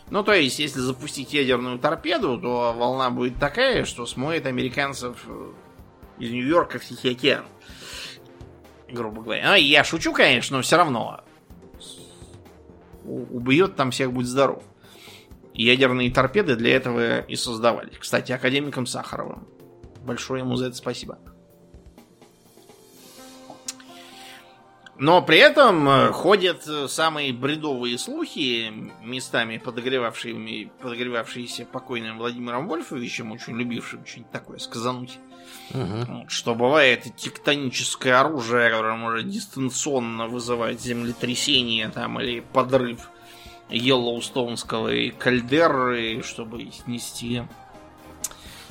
[0.10, 5.52] Ну, то есть, если запустить ядерную торпеду, то волна будет такая, что смоет американцев э,
[6.20, 7.46] из Нью-Йорка в Тихий океан.
[8.90, 9.54] Грубо говоря.
[9.54, 11.22] А, я шучу, конечно, но все равно.
[13.04, 14.64] Убьет там всех, будь здоров.
[15.54, 17.92] Ядерные торпеды для этого и создавали.
[18.00, 19.48] Кстати, академиком Сахаровым.
[20.06, 21.18] Большое ему за это спасибо.
[25.00, 28.74] Но при этом э, ходят э, самые бредовые слухи,
[29.04, 35.20] местами подогревавшими, подогревавшиеся покойным Владимиром Вольфовичем, очень любившим что-нибудь такое сказануть.
[35.72, 36.26] Угу.
[36.30, 43.10] Что бывает тектоническое оружие, которое может дистанционно вызывать землетрясение там, или подрыв
[43.70, 47.44] Йеллоустонского кальдеры, чтобы снести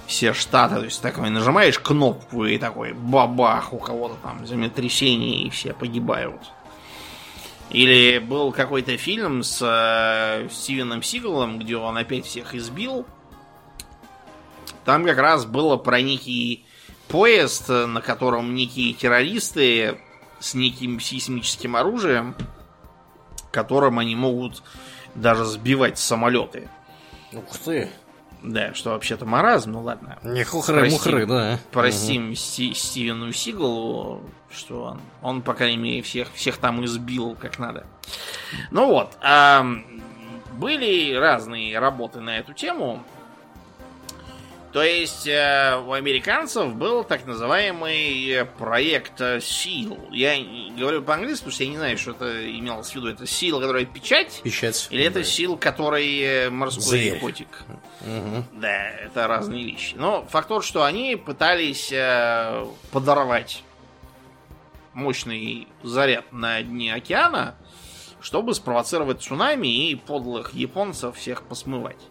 [0.06, 0.76] все штаты.
[0.76, 6.40] То есть такой нажимаешь кнопку и такой бабах, у кого-то там землетрясение и все погибают.
[7.70, 13.04] Или был какой-то фильм с э, Стивеном Сигалом, где он опять всех избил.
[14.84, 16.64] Там как раз было про некий
[17.08, 20.00] поезд, на котором некие террористы
[20.38, 22.36] с неким сейсмическим оружием,
[23.50, 24.62] которым они могут
[25.16, 26.68] даже сбивать самолеты.
[27.32, 27.90] Ух ты.
[28.42, 30.18] Да, что вообще-то маразм, ну ладно.
[30.22, 31.58] Не хухры-мухры, да.
[31.72, 32.34] Простим угу.
[32.36, 37.86] Стивену Сигалу, что он, он, по крайней мере, всех, всех там избил как надо.
[38.70, 39.66] Ну вот, а,
[40.52, 43.02] были разные работы на эту тему.
[44.76, 50.10] То есть э, у американцев был так называемый проект SEAL.
[50.12, 50.36] Я
[50.78, 53.08] говорю по-английски, потому что я не знаю, что это имелось в виду.
[53.08, 54.42] Это SEAL, который печать?
[54.44, 54.88] Печать.
[54.90, 55.08] Или да.
[55.08, 57.20] это SEAL, который э, морской Зверь.
[57.20, 57.48] котик?
[58.02, 58.44] Угу.
[58.60, 59.94] Да, это разные вещи.
[59.96, 63.62] Но факт тот, что они пытались э, подорвать
[64.92, 67.54] мощный заряд на дне океана,
[68.20, 72.10] чтобы спровоцировать цунами и подлых японцев всех посмывать.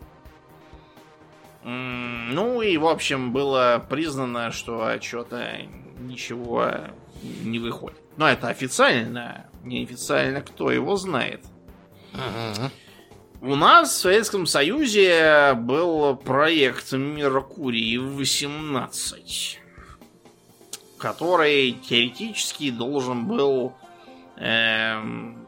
[1.65, 5.61] Ну и, в общем, было признано, что что-то
[5.99, 6.71] ничего
[7.43, 7.97] не выходит.
[8.17, 11.43] Но это официально, неофициально кто его знает.
[12.13, 12.71] Ага.
[13.41, 19.59] У нас в Советском Союзе был проект Меркурий 18,
[20.99, 23.73] который теоретически должен был
[24.37, 25.01] э,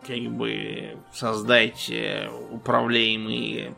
[0.06, 3.76] как бы создать э, управляемые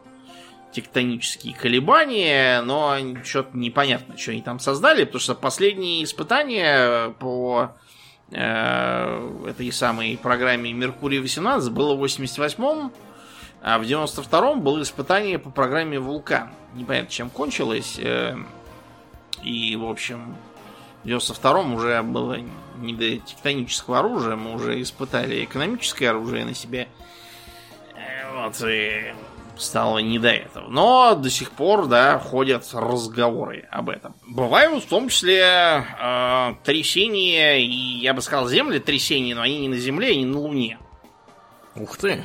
[0.71, 7.71] тектонические колебания, но что-то непонятно, что они там создали, потому что последние испытания по
[8.31, 12.91] э, этой самой программе Меркурий 18 было в 88-м,
[13.61, 16.51] а в 92-м было испытание по программе Вулкан.
[16.75, 17.99] Непонятно, чем кончилось.
[17.99, 18.35] Э,
[19.43, 20.35] и, в общем,
[21.03, 22.37] в 92-м уже было
[22.77, 26.87] не до тектонического оружия, мы уже испытали экономическое оружие на себе.
[27.95, 29.13] Э, вот, и
[29.59, 30.69] стало не до этого.
[30.69, 34.15] Но до сих пор, да, ходят разговоры об этом.
[34.27, 39.69] Бывают в том числе э, трясения, и я бы сказал, земли трясения, но они не
[39.69, 40.79] на Земле, они на Луне.
[41.75, 42.23] Ух ты.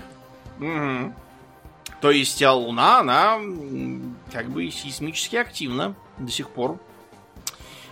[0.59, 1.15] Угу.
[2.01, 3.39] То есть а Луна, она
[4.33, 6.79] как бы сейсмически активна до сих пор.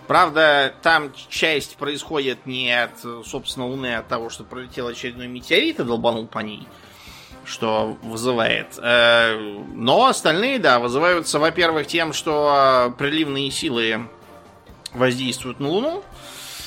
[0.07, 5.79] Правда, там часть происходит не от, собственно, Луны, а от того, что пролетел очередной метеорит
[5.79, 6.67] и долбанул по ней
[7.45, 8.79] что вызывает.
[8.81, 9.37] Э,
[9.73, 14.07] но остальные, да, вызываются, во-первых, тем, что приливные силы
[14.93, 16.03] воздействуют на Луну.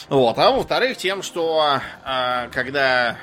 [0.08, 3.16] Вот, а во-вторых, тем, что э, когда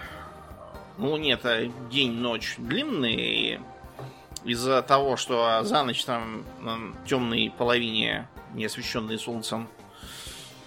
[0.97, 3.61] на Луне-то день-ночь длинные,
[4.43, 6.77] из-за того, что за ночь там на
[7.07, 9.67] темной половине, не освещенной солнцем,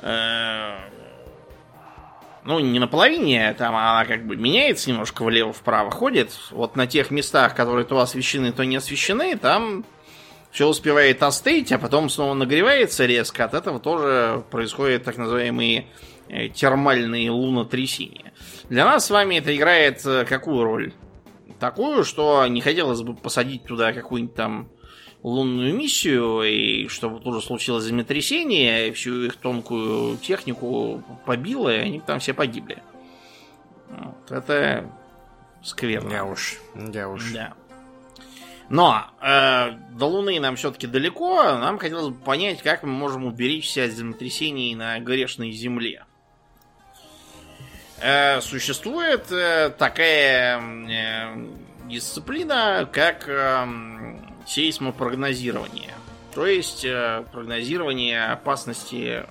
[0.00, 0.78] э,
[2.46, 6.30] ну, не на половине, там она как бы меняется немножко влево-вправо, ходит.
[6.52, 9.84] Вот на тех местах, которые то освещены, то не освещены, там
[10.52, 13.44] все успевает остыть, а потом снова нагревается резко.
[13.44, 15.86] От этого тоже происходят так называемые
[16.28, 18.32] э, термальные лунотрясения.
[18.70, 20.92] Для нас с вами это играет э, какую роль?
[21.58, 24.68] Такую, что не хотелось бы посадить туда какую-нибудь там
[25.22, 32.00] лунную миссию, и чтобы тоже случилось землетрясение, и всю их тонкую технику побило, и они
[32.00, 32.82] там все погибли.
[33.88, 34.90] Вот, это
[35.62, 36.12] скверно.
[36.12, 36.58] Я уж,
[36.92, 37.32] я уж.
[37.32, 37.54] Да.
[38.68, 43.84] Но э, до Луны нам все-таки далеко, нам хотелось бы понять, как мы можем уберечься
[43.84, 46.04] от землетрясений на грешной Земле.
[48.00, 51.46] Э, существует э, такая э,
[51.88, 53.66] дисциплина, как э,
[54.46, 55.94] сейсмопрогнозирование.
[56.34, 59.24] То есть э, прогнозирование опасности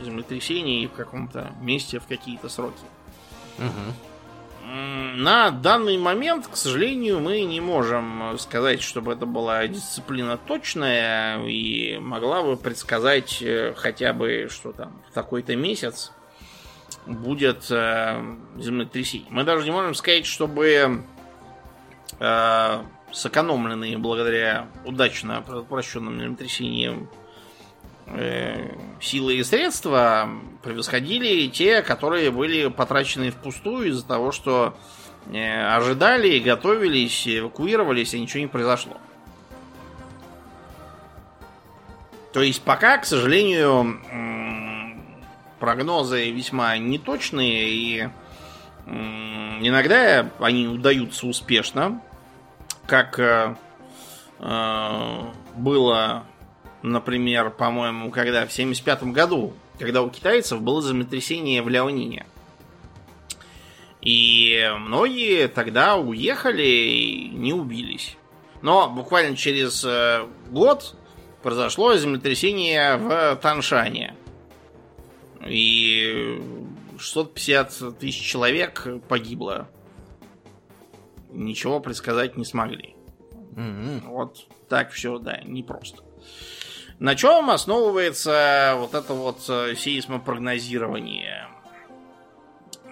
[0.00, 2.84] землетрясений в каком-то месте в какие-то сроки.
[3.58, 3.94] Угу.
[5.16, 11.98] На данный момент, к сожалению, мы не можем сказать, чтобы это была дисциплина точная и
[11.98, 16.12] могла бы предсказать э, хотя бы, что там в такой-то месяц
[17.06, 19.28] будет э, землетрясение.
[19.30, 21.04] Мы даже не можем сказать, чтобы
[22.18, 22.82] э,
[23.16, 27.08] сэкономленные благодаря удачно предотвращенным землетрясениям
[28.08, 30.28] э, силы и средства
[30.62, 34.76] превосходили те, которые были потрачены впустую из-за того, что
[35.32, 38.98] э, ожидали, готовились, эвакуировались, и ничего не произошло.
[42.34, 43.98] То есть пока, к сожалению,
[45.58, 48.08] прогнозы весьма неточные, и
[48.86, 52.02] иногда они удаются успешно,
[52.86, 53.56] как э,
[54.38, 55.18] э,
[55.56, 56.24] было,
[56.82, 62.26] например, по-моему, когда в 75 году, когда у китайцев было землетрясение в Ляонине.
[64.00, 68.16] И многие тогда уехали и не убились.
[68.62, 70.94] Но буквально через э, год
[71.42, 74.14] произошло землетрясение в Таншане.
[75.46, 76.40] И
[76.98, 79.68] 650 тысяч человек погибло.
[81.30, 82.94] Ничего предсказать не смогли.
[83.52, 84.10] Угу.
[84.10, 86.02] Вот так все, да, непросто.
[86.98, 91.48] На чем основывается вот это вот э, сейсмопрогнозирование?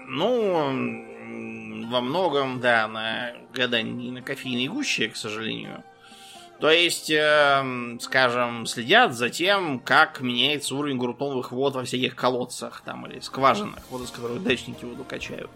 [0.07, 5.83] Ну, во многом, да, на гадании на кофейной гуще, к сожалению.
[6.61, 12.83] То есть, э, скажем, следят за тем, как меняется уровень грунтовых вод во всяких колодцах
[12.85, 15.51] там или скважинах, вот из которых дачники воду качают.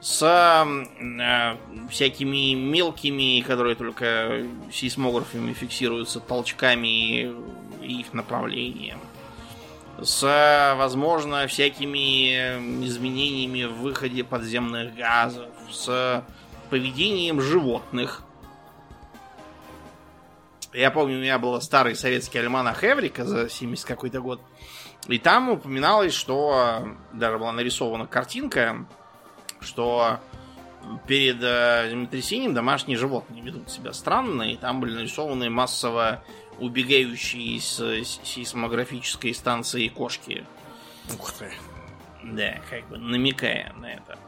[0.00, 1.56] С э,
[1.90, 7.32] всякими мелкими, которые только сейсмографами фиксируются, толчками
[7.82, 8.98] и их направлением.
[10.02, 12.30] С, возможно, всякими
[12.86, 15.50] изменениями в выходе подземных газов.
[15.70, 16.24] С
[16.70, 18.22] поведением животных
[20.72, 24.40] я помню, у меня был старый советский альманах Эврика за 70 какой-то год.
[25.08, 28.86] И там упоминалось, что даже была нарисована картинка,
[29.60, 30.20] что
[31.06, 36.22] перед э, землетрясением домашние животные ведут себя странно, и там были нарисованы массово
[36.58, 37.82] убегающие из
[38.24, 40.44] сейсмографической станции кошки.
[41.18, 41.50] Ух ты.
[42.22, 44.18] Да, как бы намекая на это.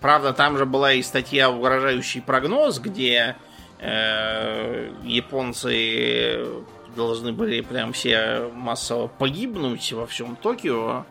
[0.00, 3.36] Правда, там же была и статья угрожающий прогноз, где
[3.78, 6.44] э, японцы
[6.96, 11.04] должны были прям все массово погибнуть во всем Токио.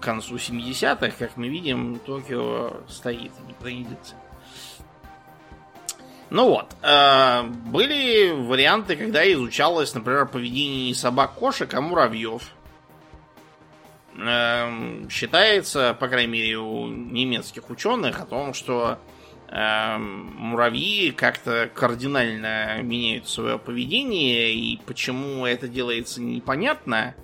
[0.00, 4.14] К концу 70-х, как мы видим, Токио стоит, не двигается.
[6.30, 12.42] Ну вот, э, были варианты, когда изучалось, например, поведение собак-кошек, а муравьев.
[14.16, 18.98] Э, считается, по крайней мере, у немецких ученых о том, что
[19.52, 27.16] Эм, муравьи как-то кардинально меняют свое поведение, и почему это делается непонятно.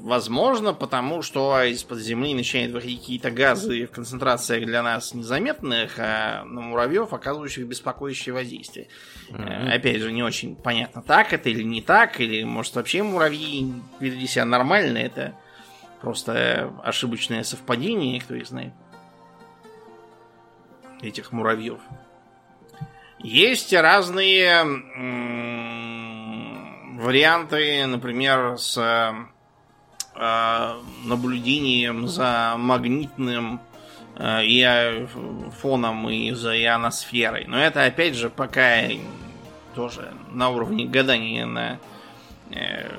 [0.00, 6.44] Возможно, потому что из-под земли начинают выходить какие-то газы в концентрациях для нас незаметных, а
[6.44, 8.88] на муравьев оказывающих беспокоящее воздействие.
[9.30, 9.72] Mm-hmm.
[9.72, 14.26] Опять же, не очень понятно, так это или не так, или может вообще муравьи вели
[14.26, 15.34] себя нормально, это
[16.00, 18.72] просто ошибочное совпадение, кто их знает
[21.00, 21.80] этих муравьев.
[23.20, 24.64] Есть разные
[27.00, 29.14] варианты, например, с
[31.04, 33.60] наблюдением за магнитным
[34.16, 35.06] э,
[35.60, 37.44] фоном и за ионосферой.
[37.46, 38.82] Но это, опять же, пока
[39.74, 41.78] тоже на уровне гадания на
[42.50, 42.90] э,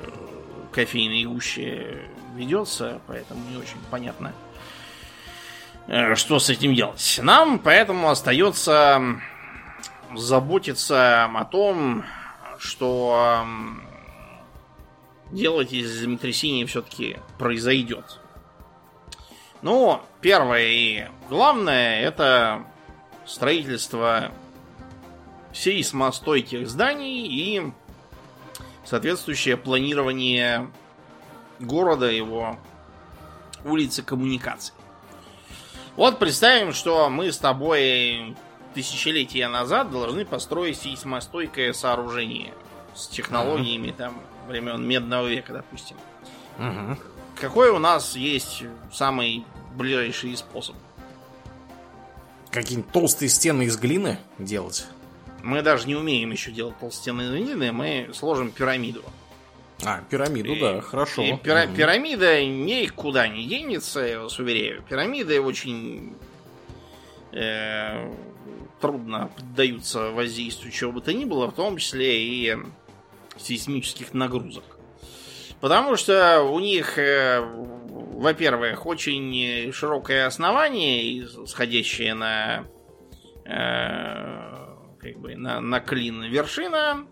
[0.72, 2.06] кофейной гуще
[2.36, 4.34] ведется, поэтому не очень понятно,
[5.90, 7.20] Э, что с этим делать.
[7.24, 9.02] Нам поэтому остается
[10.16, 12.06] заботиться о том,
[12.60, 13.44] что
[15.32, 18.20] делать из землетрясения все-таки произойдет.
[19.62, 22.66] Ну, первое и главное это
[23.26, 24.32] строительство
[25.54, 27.72] сейсмостойких зданий и
[28.86, 30.72] соответствующее планирование
[31.60, 32.58] города, его
[33.66, 34.74] улицы коммуникаций.
[35.96, 38.36] Вот представим, что мы с тобой
[38.74, 42.54] тысячелетия назад должны построить сейсмостойкое сооружение
[42.96, 45.96] с технологиями там времен Медного века, допустим.
[46.58, 46.98] Угу.
[47.40, 49.46] Какой у нас есть самый
[49.76, 50.76] ближайший способ?
[52.52, 54.88] какие-нибудь толстые стены из глины делать?
[55.44, 59.04] Мы даже не умеем еще делать толстенные глины, мы сложим пирамиду.
[59.86, 61.22] А, пирамиду, и, да, хорошо.
[61.22, 61.76] И пира- угу.
[61.76, 64.84] Пирамида никуда не денется, я вас уверяю.
[64.84, 66.16] Пирамиды очень
[67.32, 68.14] э,
[68.82, 72.58] трудно поддаются воздействию чего бы то ни было, в том числе и
[73.40, 74.64] сейсмических нагрузок.
[75.62, 82.66] Потому что у них, э, во-первых, очень широкое основание, сходящее на,
[83.46, 84.60] э,
[85.00, 87.06] как бы на, на клин вершина.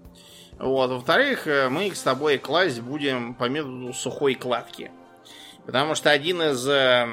[0.59, 0.89] Вот.
[0.89, 4.91] Во-вторых, э, мы их с тобой класть будем по методу сухой кладки.
[5.65, 7.07] Потому что один из э,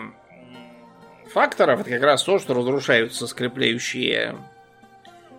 [1.33, 4.37] факторов это как раз то, что разрушаются скрепляющие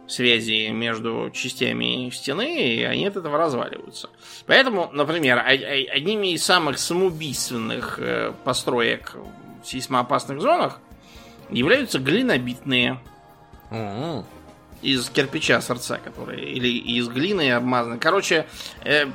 [0.07, 4.09] связи между частями стены, и они от этого разваливаются.
[4.45, 9.15] Поэтому, например, одними из самых самоубийственных э, построек
[9.63, 10.79] в сейсмоопасных зонах
[11.49, 12.99] являются глинобитные.
[13.71, 14.25] Mm-hmm.
[14.81, 16.47] Из кирпича сердца, которые.
[16.47, 17.97] Или из глины обмазаны.
[17.97, 18.45] Короче,
[18.83, 19.07] э,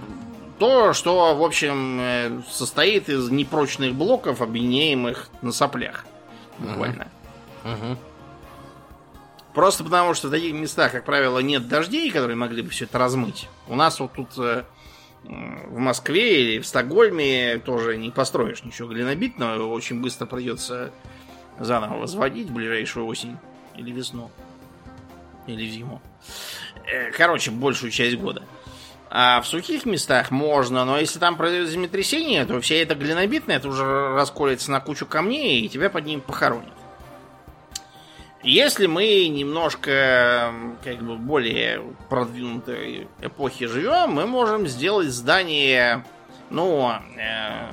[0.59, 6.05] то, что, в общем, э, состоит из непрочных блоков, объединяемых на соплях.
[6.59, 7.09] Буквально.
[7.65, 7.97] Mm-hmm.
[9.55, 12.99] Просто потому, что в таких местах, как правило, нет дождей, которые могли бы все это
[12.99, 13.49] размыть.
[13.67, 14.65] У нас вот тут э,
[15.25, 19.67] в Москве или в Стокгольме тоже не построишь ничего глинобитного.
[19.67, 20.93] Очень быстро придется
[21.59, 23.37] заново возводить в ближайшую осень
[23.77, 24.31] или весну.
[25.47, 26.01] Или зиму.
[26.87, 28.45] Э, короче, большую часть года.
[29.13, 33.69] А в сухих местах можно, но если там произойдет землетрясение, то вся эта глинобитная это
[33.69, 33.85] уже
[34.15, 36.73] расколется на кучу камней, и тебя под ним похоронят.
[38.43, 46.05] Если мы немножко как бы более продвинутой эпохи живем, мы можем сделать здание,
[46.49, 47.69] ну, э,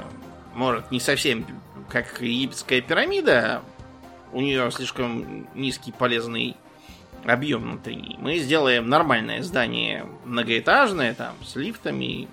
[0.55, 1.45] может, не совсем
[1.88, 3.61] как египетская пирамида,
[4.34, 6.57] у нее слишком низкий полезный
[7.26, 8.18] объем внутри.
[8.20, 12.28] Мы сделаем нормальное здание многоэтажное, там, с лифтами,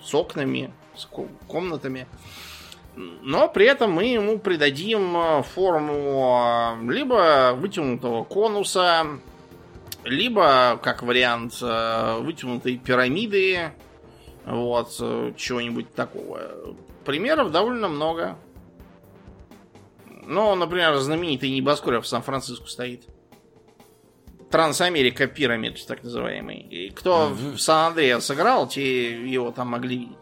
[0.00, 1.08] с окнами, с
[1.48, 2.06] комнатами
[2.98, 9.06] но при этом мы ему придадим э, форму э, либо вытянутого конуса,
[10.02, 13.70] либо, как вариант, э, вытянутой пирамиды,
[14.44, 14.90] вот,
[15.36, 16.74] чего-нибудь такого.
[17.04, 18.36] Примеров довольно много.
[20.22, 23.04] Ну, например, знаменитый небоскреб в Сан-Франциско стоит.
[24.50, 26.60] Трансамерика пирамид, так называемый.
[26.60, 27.52] И кто mm-hmm.
[27.52, 30.16] в Сан-Андреа сыграл, те его там могли видеть.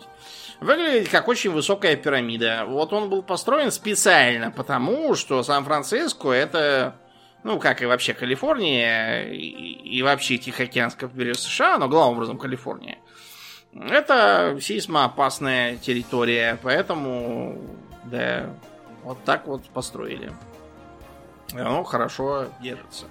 [0.61, 2.65] Выглядит как очень высокая пирамида.
[2.67, 6.97] Вот он был построен специально потому, что Сан-Франциско это,
[7.45, 12.99] ну, как и вообще Калифорния, и, и вообще Тихоокеанское побережье США, но главным образом Калифорния.
[13.75, 17.61] Это сейсмоопасная территория, поэтому,
[18.05, 18.49] да,
[19.03, 20.33] вот так вот построили.
[21.53, 23.07] И оно хорошо держится.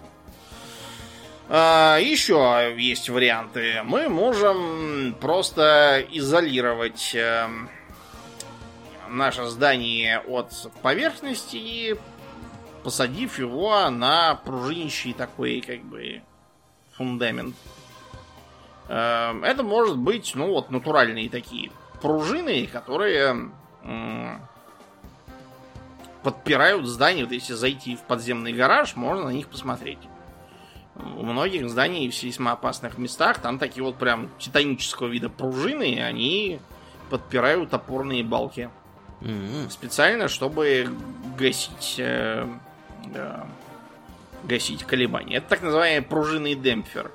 [1.48, 3.82] А, еще есть варианты.
[3.84, 7.48] Мы можем просто изолировать э,
[9.10, 12.00] наше здание от поверхности,
[12.84, 16.24] посадив его на пружинищий такой, как бы,
[16.94, 17.56] фундамент.
[18.90, 21.72] Э, это может быть, ну вот, натуральные такие
[22.02, 23.52] пружины, которые
[26.24, 27.26] подпирают здание.
[27.26, 30.00] Вот если зайти в подземный гараж, можно на них посмотреть
[30.96, 36.60] у многих зданий в сейсмоопасных местах там такие вот прям титанического вида пружины, они
[37.10, 38.70] подпирают опорные балки.
[39.22, 39.70] Mm-hmm.
[39.70, 40.90] Специально, чтобы
[41.38, 42.48] гасить, э,
[43.14, 43.44] э,
[44.44, 45.38] гасить колебания.
[45.38, 47.12] Это так называемый пружинный демпфер.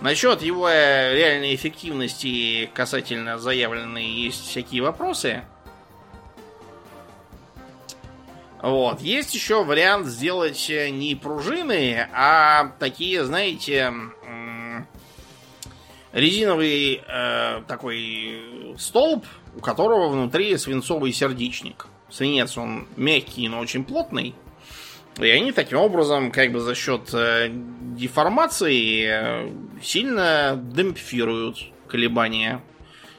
[0.00, 5.44] Насчет его реальной эффективности касательно заявленной есть всякие вопросы.
[8.66, 9.00] Вот.
[9.00, 13.92] Есть еще вариант сделать э, не пружины, а такие, знаете,
[16.12, 21.86] резиновый э, такой столб, у которого внутри свинцовый сердечник.
[22.10, 24.34] Свинец он мягкий, но очень плотный.
[25.20, 32.64] И они таким образом, как бы за счет э, деформации, э, сильно демпфируют колебания.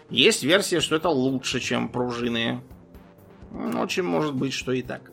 [0.10, 2.60] Есть версия, что это лучше, чем пружины.
[3.54, 5.10] Очень может быть, что и так.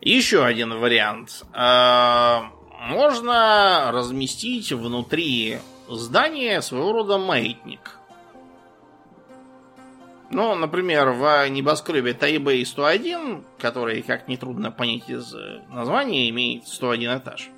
[0.00, 1.44] Еще один вариант.
[1.52, 7.98] А, можно разместить внутри здания своего рода маятник.
[10.30, 15.34] Ну, например, в небоскребе Тайбэй 101, который, как нетрудно понять из
[15.70, 17.48] названия, имеет 101 этаж.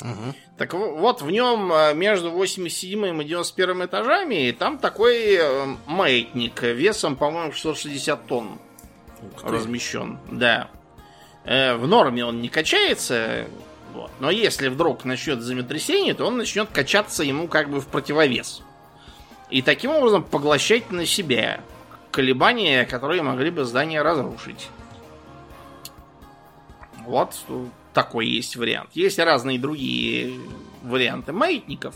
[0.00, 0.34] Угу.
[0.58, 7.16] Так вот, в нем а, между 87 и 91 этажами там такой э, маятник весом,
[7.16, 8.58] по-моему, 660 тонн
[9.42, 10.18] размещен.
[10.30, 10.68] Да.
[11.46, 13.46] Э, в норме он не качается,
[13.94, 14.10] вот.
[14.18, 18.62] но если вдруг начнет землетрясение, то он начнет качаться ему как бы в противовес.
[19.48, 21.60] И таким образом поглощать на себя
[22.10, 24.68] колебания, которые могли бы здание разрушить.
[27.04, 27.36] Вот
[27.94, 28.90] такой есть вариант.
[28.94, 30.40] Есть разные другие
[30.82, 31.94] варианты маятников.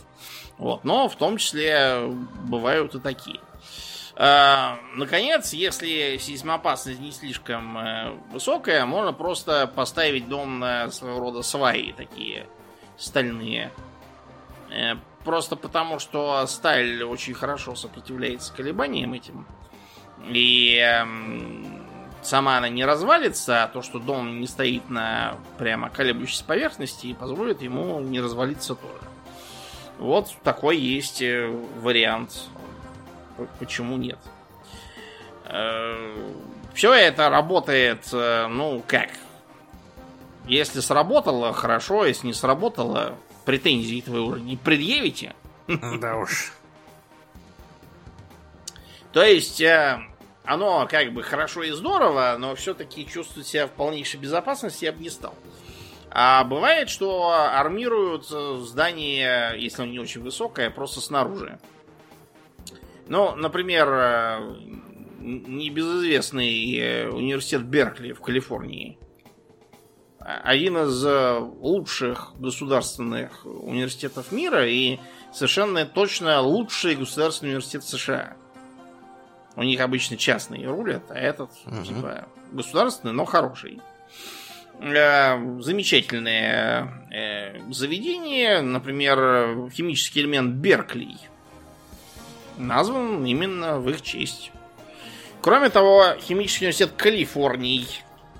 [0.58, 2.02] Вот, но в том числе
[2.44, 3.40] бывают и такие.
[4.16, 11.42] А, наконец, если сейсмоопасность не слишком э, высокая, можно просто поставить дом на своего рода
[11.42, 12.46] сваи такие
[12.96, 13.72] стальные.
[14.70, 19.46] Э, просто потому, что сталь очень хорошо сопротивляется колебаниям этим.
[20.28, 21.86] И эм,
[22.22, 27.62] сама она не развалится, а то, что дом не стоит на прямо колеблющейся поверхности, позволит
[27.62, 29.10] ему не развалиться тоже.
[29.98, 31.46] Вот такой есть э,
[31.76, 32.48] вариант
[33.58, 34.18] почему нет?
[35.44, 36.30] Э,
[36.74, 39.10] Все это работает, э, ну как?
[40.46, 43.14] Если сработало, хорошо, если не сработало,
[43.44, 45.34] претензий вы уже не предъявите.
[45.66, 46.52] Да уж.
[49.12, 50.00] То есть, э,
[50.44, 55.00] оно как бы хорошо и здорово, но все-таки чувствовать себя в полнейшей безопасности я бы
[55.00, 55.34] не стал.
[56.12, 61.58] А бывает, что армируют здание, если оно не очень высокое, просто снаружи.
[63.10, 64.38] Ну, например, э,
[65.18, 68.98] небезызвестный э, университет Беркли в Калифорнии.
[70.20, 75.00] Один из э, лучших государственных университетов мира и
[75.34, 78.36] совершенно точно лучший государственный университет США.
[79.56, 81.82] У них обычно частные рулят, а этот угу.
[81.82, 83.80] типа государственный, но хороший.
[84.78, 91.16] Замечательное заведение, например, химический элемент Беркли–
[92.60, 94.52] назван именно в их честь.
[95.42, 97.86] Кроме того, химический университет Калифорнии.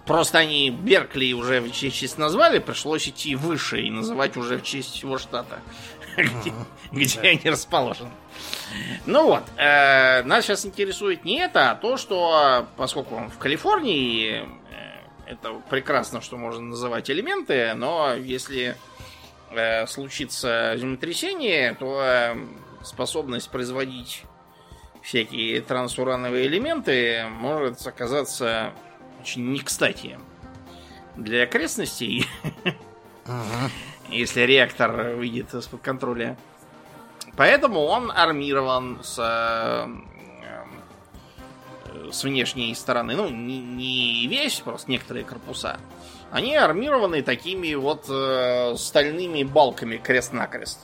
[0.06, 5.02] Просто они Беркли уже в честь назвали, пришлось идти выше и называть уже в честь
[5.02, 5.60] его штата,
[6.92, 8.10] где, они расположены.
[9.06, 14.40] Ну вот, э, нас сейчас интересует не это, а то, что поскольку он в Калифорнии,
[14.40, 18.76] э, это прекрасно, что можно называть элементы, но если
[19.50, 22.34] э, случится землетрясение, то
[22.82, 24.24] способность производить
[25.02, 28.72] всякие трансурановые элементы может оказаться
[29.20, 30.18] очень не кстати
[31.16, 32.26] для окрестностей,
[34.08, 36.36] если реактор выйдет из-под контроля.
[37.36, 39.86] Поэтому он армирован с, э,
[42.10, 43.14] с внешней стороны.
[43.14, 45.78] Ну, не, не весь, просто некоторые корпуса.
[46.30, 50.80] Они армированы такими вот э, стальными балками крест-накрест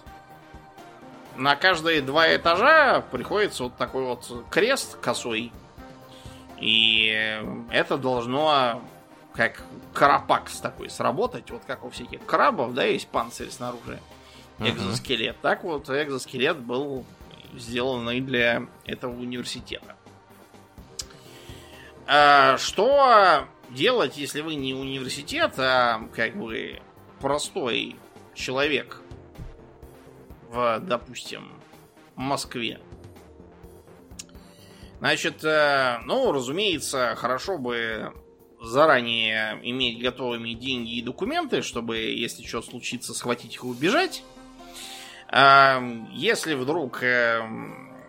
[1.36, 5.52] на каждые два этажа приходится вот такой вот крест косой.
[6.60, 8.82] И это должно
[9.34, 9.62] как
[9.92, 14.00] карапакс такой сработать, вот как у всяких крабов, да, есть панцирь снаружи,
[14.58, 15.36] экзоскелет.
[15.36, 15.42] Uh-huh.
[15.42, 17.04] Так вот, экзоскелет был
[17.54, 19.96] сделан и для этого университета.
[22.06, 26.80] А что делать, если вы не университет, а как бы
[27.20, 27.96] простой
[28.34, 29.02] человек,
[30.48, 31.52] в, допустим,
[32.14, 32.80] Москве.
[34.98, 38.12] Значит, э, ну, разумеется, хорошо бы
[38.60, 44.22] заранее иметь готовыми деньги и документы, чтобы, если что случится, схватить их и убежать.
[45.28, 45.82] А,
[46.12, 47.42] если вдруг э,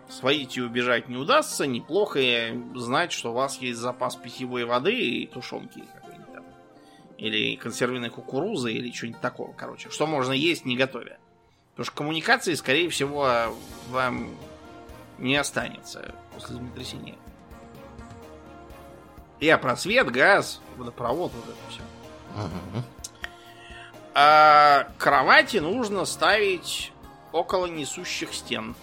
[0.08, 2.20] сводить и убежать не удастся, неплохо
[2.74, 5.84] знать, что у вас есть запас питьевой воды и тушенки.
[7.18, 9.90] Или консервированной кукурузы, или что-нибудь такого, короче.
[9.90, 11.18] Что можно есть, не готовя.
[11.78, 13.54] Потому что коммуникации, скорее всего,
[13.90, 14.36] вам
[15.16, 17.14] не останется после землетрясения.
[19.38, 21.82] Я про свет, газ, водопровод, вот это все.
[22.42, 22.84] Угу.
[24.12, 26.92] А кровати нужно ставить
[27.30, 28.74] около несущих стен.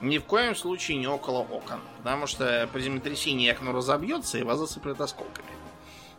[0.00, 1.82] Ни в коем случае не около окон.
[1.98, 5.55] Потому что при землетрясении окно разобьется и вас засыплет осколками.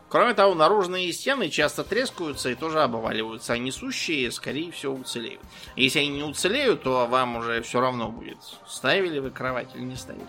[0.08, 5.42] Кроме того, наружные стены часто трескаются и тоже обваливаются, а несущие, скорее всего, уцелеют.
[5.76, 9.96] Если они не уцелеют, то вам уже все равно будет, ставили вы кровать или не
[9.96, 10.26] ставили.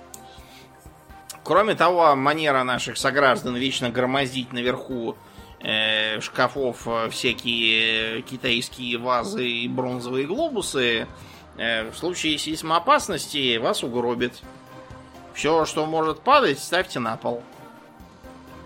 [1.46, 5.16] Кроме того, манера наших сограждан вечно громоздить наверху
[5.62, 11.08] э, шкафов э, всякие китайские вазы и бронзовые глобусы,
[11.58, 14.34] э, в случае сейсмоопасности вас угробит.
[15.34, 17.42] Все, что может падать, ставьте на пол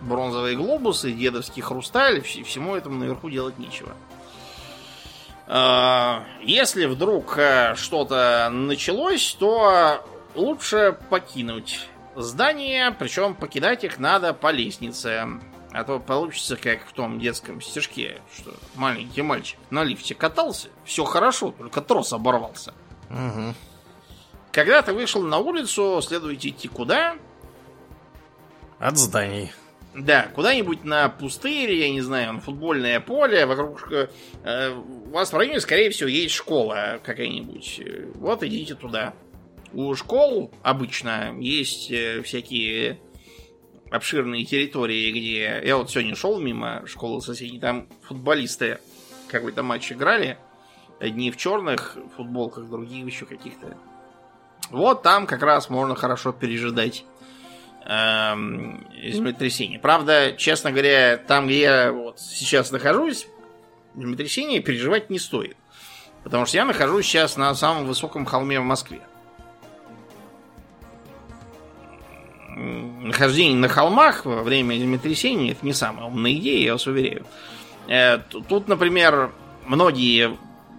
[0.03, 3.93] бронзовые глобусы, дедовский хрусталь, всему этому наверху делать нечего.
[5.47, 14.51] А, если вдруг э, что-то началось, то лучше покинуть здание, причем покидать их надо по
[14.51, 15.27] лестнице.
[15.71, 21.03] А то получится, как в том детском стишке, что маленький мальчик на лифте катался, все
[21.03, 22.75] хорошо, только трос оборвался.
[23.09, 23.55] Угу.
[24.51, 27.15] Когда ты вышел на улицу, следует идти куда?
[28.77, 29.51] От зданий.
[29.95, 33.91] Да, куда-нибудь на пустырь, я не знаю, на футбольное поле, вокруг...
[34.43, 37.81] Э, у вас в районе, скорее всего, есть школа какая-нибудь.
[38.15, 39.13] Вот идите туда.
[39.71, 42.99] У школ обычно есть э, всякие
[43.91, 45.61] обширные территории, где...
[45.63, 48.79] Я вот сегодня шел мимо школы соседней, там футболисты
[49.27, 50.37] какой-то матч играли.
[50.99, 53.77] Одни в черных футболках, другие еще каких-то.
[54.71, 57.05] Вот там как раз можно хорошо пережидать
[57.85, 59.79] эм, землетрясение.
[59.79, 63.27] Правда, честно говоря, там, где я вот сейчас нахожусь,
[63.95, 65.57] землетрясение переживать не стоит.
[66.23, 69.01] Потому что я нахожусь сейчас на самом высоком холме в Москве.
[72.55, 77.25] Нахождение на холмах во время землетрясения это не самая умная идея, я вас уверяю.
[77.87, 79.31] Э, тут, например,
[79.65, 80.37] многие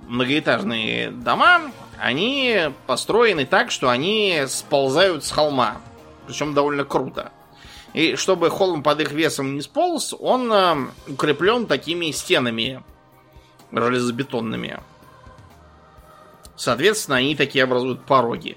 [0.08, 5.76] многоэтажные дома, они построены так, что они сползают с холма.
[6.26, 7.32] Причем довольно круто.
[7.92, 10.76] И чтобы холм под их весом не сполз, он э,
[11.08, 12.82] укреплен такими стенами
[13.70, 14.80] железобетонными.
[16.56, 18.56] Соответственно, они такие образуют пороги.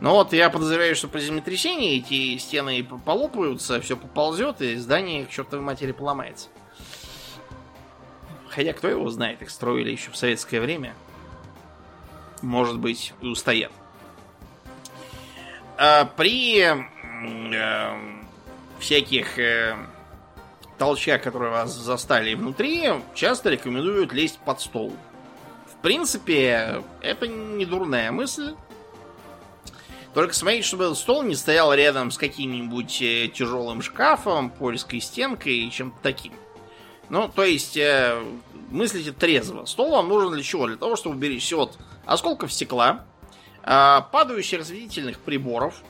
[0.00, 5.30] Но вот я подозреваю, что при землетрясении эти стены полопаются, все поползет, и здание к
[5.30, 6.48] чертовой матери поломается.
[8.50, 10.94] Хотя кто его знает, их строили еще в советское время.
[12.42, 13.72] Может быть, и устоят.
[15.78, 16.66] А при
[17.52, 17.94] э,
[18.78, 19.76] всяких э,
[20.78, 24.92] толчах, которые вас застали внутри, часто рекомендуют лезть под стол.
[25.70, 28.54] В принципе, это не дурная мысль.
[30.14, 35.58] Только смотрите, чтобы этот стол не стоял рядом с каким-нибудь э, тяжелым шкафом, польской стенкой
[35.58, 36.32] и чем-то таким.
[37.10, 38.18] Ну, то есть, э,
[38.70, 39.66] мыслите трезво.
[39.66, 40.66] Стол вам нужен для чего?
[40.66, 43.04] Для того, чтобы уберечься от осколков стекла,
[43.62, 45.82] э, падающих осветительных приборов,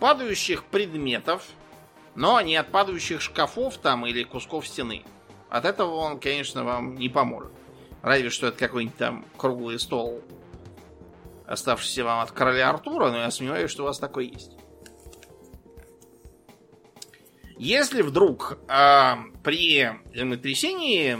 [0.00, 1.44] падающих предметов,
[2.14, 5.04] но не от падающих шкафов там или кусков стены.
[5.48, 7.52] От этого он, конечно, вам не поможет.
[8.02, 10.22] Разве что это какой-нибудь там круглый стол
[11.46, 14.52] оставшийся вам от короля Артура, но я сомневаюсь, что у вас такой есть.
[17.58, 21.18] Если вдруг э, при землетрясении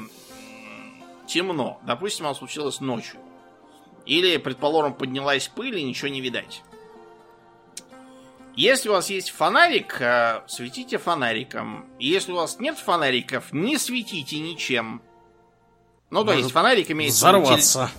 [1.26, 3.18] темно, допустим, оно случилось ночью,
[4.04, 6.62] или, предположим, поднялась пыль и ничего не видать.
[8.56, 11.84] Если у вас есть фонарик, э, светите фонариком.
[11.98, 15.02] Если у вас нет фонариков, не светите ничем.
[16.08, 17.12] Ну, то есть фонарик имеет...
[17.12, 17.90] Взорваться.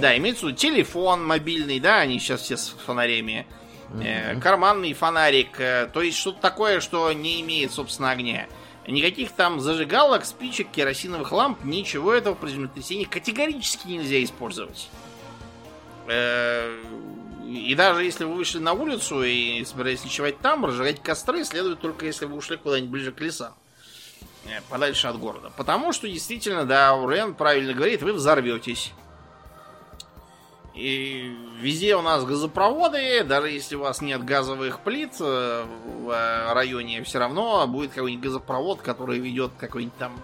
[0.00, 3.46] Да, имеется в виду телефон мобильный, да, они сейчас все с фонарями.
[3.88, 4.40] Mm-hmm.
[4.40, 8.48] карманный фонарик, э, то есть что-то такое, что не имеет, собственно, огня.
[8.86, 14.88] Никаких там зажигалок, спичек, керосиновых ламп, ничего этого при землетрясении категорически нельзя использовать.
[17.46, 21.80] Э, и даже если вы вышли на улицу и собираетесь ночевать там, разжигать костры следует
[21.80, 23.54] только если вы ушли куда-нибудь ближе к лесам.
[24.68, 25.50] Подальше от города.
[25.56, 28.92] Потому что действительно, да, Урен правильно говорит, вы взорветесь.
[30.72, 36.52] И везде у нас газопроводы, даже если у вас нет газовых плит э, в э,
[36.52, 40.20] районе, все равно будет какой-нибудь газопровод, который ведет какой-нибудь там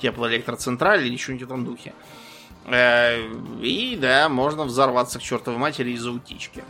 [0.00, 1.90] теплоэлектроцентраль или что-нибудь в этом духе.
[1.90, 2.19] Э,
[2.68, 6.64] и да, можно взорваться к чертовой матери из-за утечки.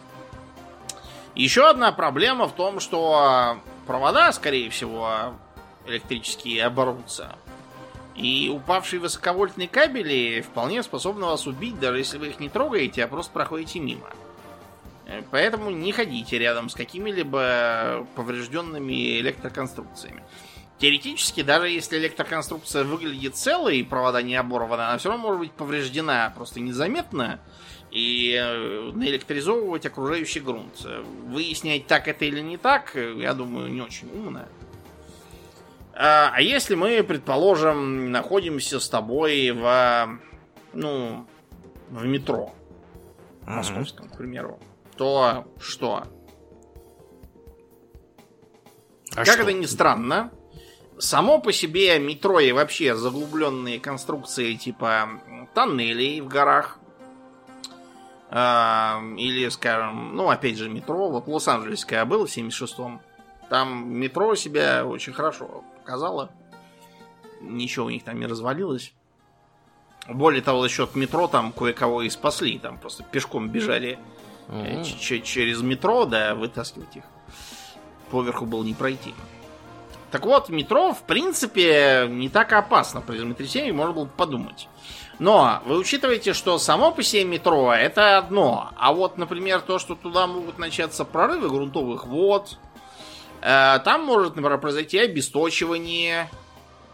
[1.34, 5.34] Еще одна проблема в том, что провода, скорее всего,
[5.86, 7.36] электрические оборвутся.
[8.14, 13.08] И упавшие высоковольтные кабели вполне способны вас убить, даже если вы их не трогаете, а
[13.08, 14.08] просто проходите мимо.
[15.06, 20.22] Э, поэтому не ходите рядом с какими-либо поврежденными электроконструкциями.
[20.80, 25.52] Теоретически, даже если электроконструкция выглядит целой и провода не оборваны, она все равно может быть
[25.52, 27.38] повреждена просто незаметно
[27.90, 30.86] и э, наэлектризовывать окружающий грунт.
[31.26, 34.46] Выяснять, так это или не так, я думаю, не очень умно.
[35.92, 40.18] А, а если мы, предположим, находимся с тобой в,
[40.72, 41.26] ну,
[41.90, 42.54] в метро,
[43.42, 44.58] московском, к примеру,
[44.96, 46.04] то что?
[49.12, 49.42] А как что?
[49.42, 50.32] это ни странно,
[51.00, 55.08] само по себе метро и вообще заглубленные конструкции типа
[55.54, 56.78] тоннелей в горах,
[58.30, 58.36] э,
[59.16, 63.00] или, скажем, ну, опять же, метро, вот Лос-Анджелесское было в 76-м,
[63.48, 66.30] там метро себя очень хорошо показало.
[67.40, 68.92] Ничего у них там не развалилось.
[70.08, 72.58] Более того, за счет метро там кое-кого и спасли.
[72.58, 73.98] Там просто пешком бежали
[74.48, 74.84] угу.
[74.84, 77.04] через метро, да, вытаскивать их.
[78.10, 79.14] Поверху было не пройти.
[80.10, 84.68] Так вот, метро, в принципе, не так опасно при землетрясении, можно было бы подумать.
[85.20, 88.70] Но вы учитываете, что само по себе метро это одно.
[88.76, 92.58] А вот, например, то, что туда могут начаться прорывы грунтовых вод,
[93.42, 96.30] э, там может, например, произойти обесточивание,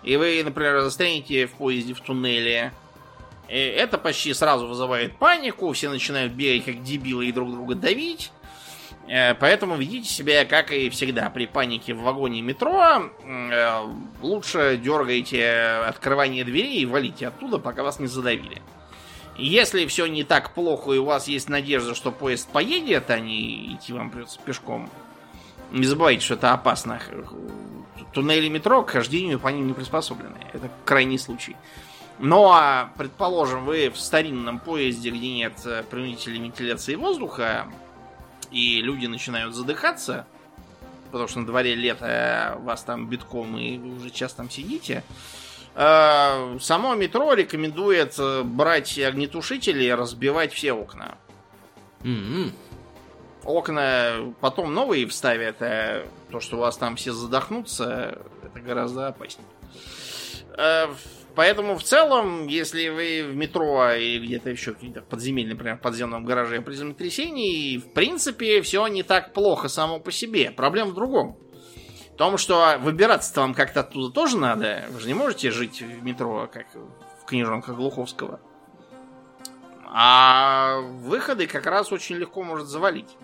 [0.03, 2.73] и вы, например, застрянете в поезде в туннеле.
[3.49, 8.33] И это почти сразу вызывает панику, все начинают бегать как дебилы и друг друга давить.
[9.09, 13.11] Э, поэтому ведите себя, как и всегда, при панике в вагоне метро.
[13.25, 13.81] Э,
[14.23, 15.49] лучше дергайте
[15.87, 18.63] открывание дверей и валите оттуда, пока вас не задавили.
[19.39, 23.75] Если все не так плохо и у вас есть надежда, что поезд поедет, а не
[23.75, 24.91] идти вам придется пешком,
[25.71, 27.01] не забывайте, что это опасно.
[28.13, 30.39] Туннели метро к хождению по ним не приспособлены.
[30.53, 31.55] Это крайний случай.
[32.19, 37.67] Но, а, предположим, вы в старинном поезде, где нет э, принудителей вентиляции воздуха,
[38.57, 40.27] и люди начинают задыхаться,
[41.11, 45.05] потому что на дворе лето, вас там битком, и вы уже час там сидите,
[45.75, 51.19] э, само метро рекомендует э, брать огнетушители и разбивать все окна.
[52.03, 52.51] М-м.
[53.45, 59.47] Окна потом новые вставят, а то, что у вас там все задохнутся, это гораздо опаснее.
[61.37, 66.25] Поэтому в целом, если вы в метро или где-то еще какие-то подземельные, например, в подземном
[66.25, 70.51] гараже при землетрясении, в принципе, все не так плохо само по себе.
[70.51, 71.39] Проблема в другом.
[72.15, 74.87] В том, что выбираться-то вам как-то оттуда тоже надо.
[74.89, 78.41] Вы же не можете жить в метро, как в книжонках Глуховского.
[79.85, 83.15] А выходы как раз очень легко может завалить.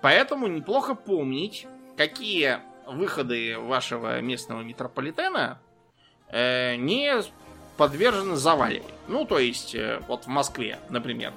[0.00, 1.66] Поэтому неплохо помнить,
[1.96, 5.60] какие выходы вашего местного метрополитена
[6.32, 7.22] не
[7.76, 8.94] подвержены заваливанию.
[9.08, 11.32] Ну, то есть, э, вот в Москве, например.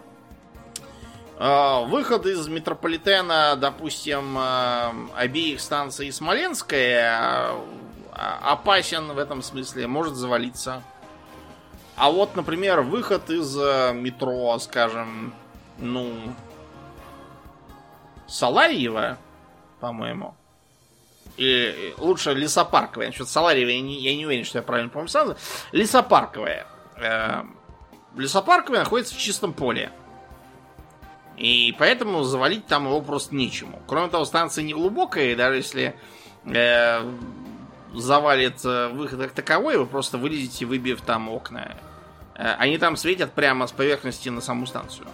[1.38, 10.16] Э, выход из метрополитена, допустим, э, обеих станций Смоленская э, опасен в этом смысле, может
[10.16, 10.82] завалиться.
[11.96, 15.34] А вот, например, выход из э, метро, скажем,
[15.78, 16.14] ну,
[18.28, 19.18] Саларьева,
[19.80, 20.36] по-моему,
[21.40, 23.08] и лучше лесопарковая.
[23.08, 25.38] Насчет Саларьева я не, я не уверен, что я правильно помню сразу.
[25.72, 26.68] Лесопарковая.
[26.98, 27.44] Э,
[28.18, 29.90] лесопарковая находится в чистом поле.
[31.38, 33.82] И поэтому завалить там его просто нечему.
[33.88, 35.96] Кроме того, станция не глубокая, и даже если
[36.44, 37.10] э,
[37.96, 41.78] завалит э, выход как таковой, вы просто вылезете, выбив там окна.
[42.36, 45.08] Э, они там светят прямо с поверхности на саму станцию.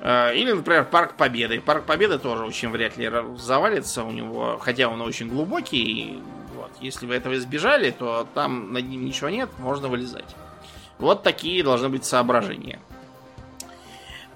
[0.00, 1.60] Э, или, например, Парк Победы.
[1.60, 6.22] Парк Победы тоже очень вряд ли завалится у него, хотя он очень глубокий.
[6.54, 6.70] Вот.
[6.80, 10.36] Если вы этого избежали, то там над ним ничего нет, можно вылезать.
[10.98, 12.80] Вот такие должны быть соображения.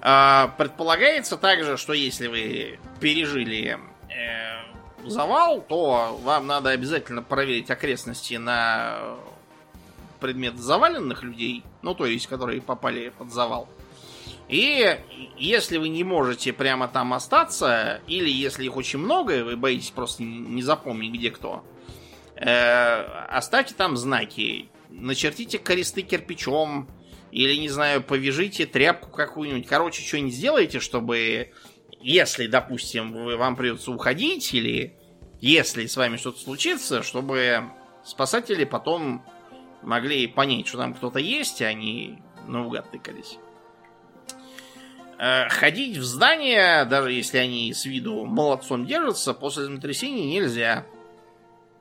[0.01, 8.35] Э, предполагается также, что если вы пережили э, завал, то вам надо обязательно проверить окрестности
[8.35, 9.17] на
[10.19, 13.67] предмет заваленных людей, ну то есть, которые попали под завал.
[14.47, 14.99] И
[15.37, 19.89] если вы не можете прямо там остаться, или если их очень много, и вы боитесь
[19.89, 21.63] просто не запомнить, где кто,
[22.35, 24.69] э, оставьте там знаки.
[24.89, 26.87] Начертите кресты кирпичом,
[27.31, 29.67] или, не знаю, повяжите тряпку какую-нибудь.
[29.67, 31.51] Короче, что-нибудь сделайте, чтобы,
[31.99, 34.95] если, допустим, вы, вам придется уходить, или
[35.41, 37.63] если с вами что-то случится, чтобы
[38.05, 39.25] спасатели потом
[39.81, 43.37] могли понять, что там кто-то есть, а они наугад тыкались.
[45.17, 50.85] Э, ходить в здание, даже если они с виду молодцом держатся, после землетрясения нельзя.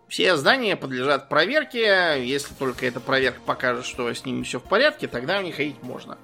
[0.06, 2.24] Все здания подлежат проверке.
[2.24, 5.82] Если только эта проверка покажет, что с ними все в порядке, тогда в них ходить
[5.82, 6.18] можно.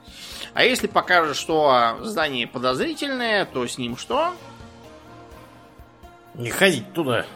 [0.54, 4.32] А если покажет, что здание подозрительное, то с ним что?
[6.34, 7.26] Не ходить туда.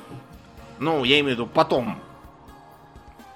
[0.79, 2.01] Ну, я имею в виду потом.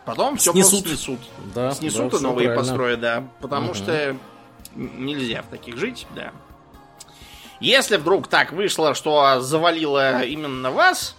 [0.05, 0.87] Потом все снесут.
[0.87, 1.21] снесут.
[1.55, 2.57] Да, снесут да, и новые правильно.
[2.57, 3.25] построят, да.
[3.41, 3.75] Потому угу.
[3.75, 4.17] что
[4.75, 6.33] Нельзя в таких жить, да.
[7.61, 11.17] Если вдруг так вышло, что завалило именно вас,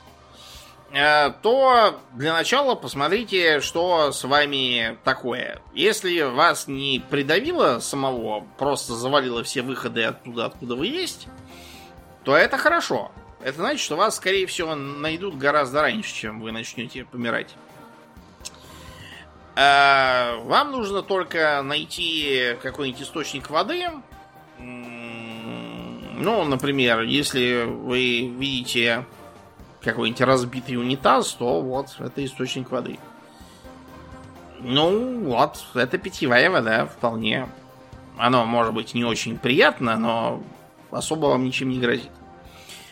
[0.91, 5.61] э, то для начала посмотрите, что с вами такое.
[5.73, 11.27] Если вас не придавило самого, просто завалило все выходы оттуда, откуда вы есть,
[12.23, 13.11] то это хорошо.
[13.41, 17.55] Это значит, что вас, скорее всего, найдут гораздо раньше, чем вы начнете помирать.
[19.59, 23.87] Э, вам нужно только найти какой-нибудь источник воды.
[24.57, 29.05] Ну, например, если вы видите
[29.83, 32.99] какой-нибудь разбитый унитаз, то вот это источник воды.
[34.61, 37.49] Ну, вот, это питьевая вода, вполне.
[38.17, 40.41] Оно может быть не очень приятно, но
[40.89, 42.11] особо вам ничем не грозит.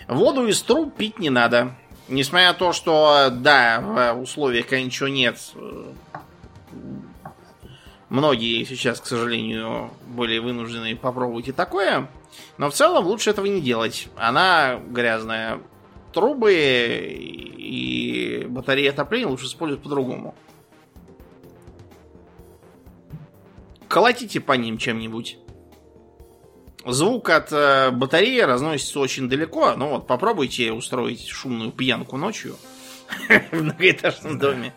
[0.10, 1.76] Воду из труб пить не надо.
[2.10, 5.94] Несмотря на то, что, да, в условиях, когда ничего нет, э,
[8.10, 12.10] многие сейчас, к сожалению, были вынуждены попробовать и такое.
[12.58, 14.08] Но в целом лучше этого не делать.
[14.16, 15.60] Она грязная.
[16.14, 20.36] Трубы и батареи отопления лучше использовать по-другому.
[23.88, 25.38] Колотите по ним чем-нибудь.
[26.86, 29.74] Звук от э, батареи разносится очень далеко.
[29.76, 32.56] Ну вот, попробуйте устроить шумную пьянку ночью
[33.52, 34.74] в многоэтажном доме.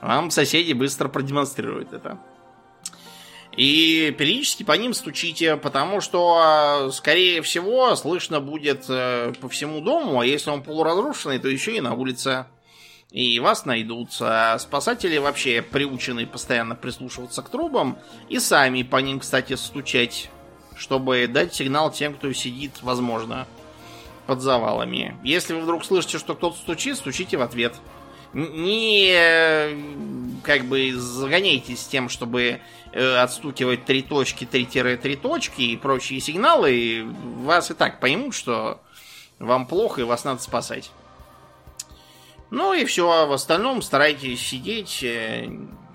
[0.00, 2.18] Вам соседи быстро продемонстрируют это.
[3.56, 10.20] И периодически по ним стучите, потому что, скорее всего, слышно будет э, по всему дому,
[10.20, 12.46] а если он полуразрушенный, то еще и на улице.
[13.10, 14.10] И вас найдут.
[14.20, 20.30] А спасатели вообще приучены постоянно прислушиваться к трубам и сами по ним, кстати, стучать,
[20.76, 23.48] чтобы дать сигнал тем, кто сидит, возможно,
[24.26, 25.16] под завалами.
[25.24, 27.74] Если вы вдруг слышите, что кто-то стучит, стучите в ответ.
[28.32, 29.18] Не
[30.42, 32.60] как бы загоняйтесь тем, чтобы
[32.92, 37.06] э, отстукивать три точки, три-три точки и прочие сигналы,
[37.38, 38.80] вас и так поймут, что
[39.38, 40.90] вам плохо и вас надо спасать.
[42.50, 45.46] Ну и все, в остальном старайтесь сидеть, э,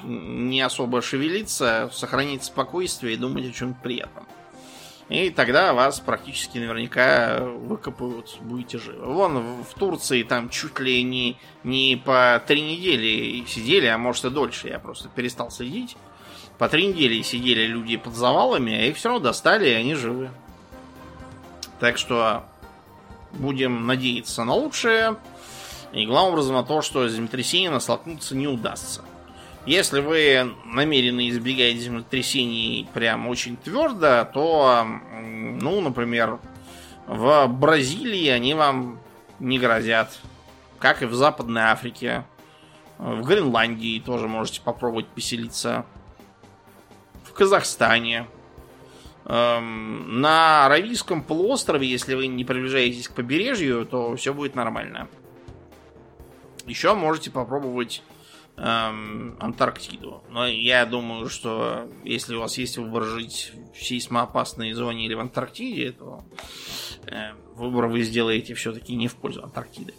[0.03, 4.27] не особо шевелиться, сохранить спокойствие и думать о чем-то приятном.
[5.13, 9.05] И тогда вас практически наверняка выкопают, будете живы.
[9.05, 14.31] Вон в Турции там чуть ли не, не по три недели сидели, а может и
[14.31, 14.69] дольше.
[14.69, 15.97] Я просто перестал следить.
[16.57, 20.31] По три недели сидели люди под завалами, а их все равно достали, и они живы.
[21.79, 22.45] Так что
[23.33, 25.17] будем надеяться на лучшее.
[25.91, 29.03] И главным образом на то, что землетрясение столкнуться не удастся.
[29.65, 34.85] Если вы намерены избегать землетрясений прям очень твердо, то,
[35.21, 36.39] ну, например,
[37.07, 38.99] в Бразилии они вам
[39.39, 40.19] не грозят.
[40.79, 42.25] Как и в Западной Африке.
[42.97, 45.85] В Гренландии тоже можете попробовать поселиться.
[47.23, 48.27] В Казахстане.
[49.25, 55.07] Эм, на Аравийском полуострове, если вы не приближаетесь к побережью, то все будет нормально.
[56.65, 58.03] Еще можете попробовать
[58.57, 60.23] эм, Антарктиду.
[60.29, 65.19] Но я думаю, что если у вас есть выбор жить в сейсмоопасной зоне или в
[65.19, 66.23] Антарктиде, то
[67.07, 69.93] э, выбор вы сделаете все-таки не в пользу Антарктиды.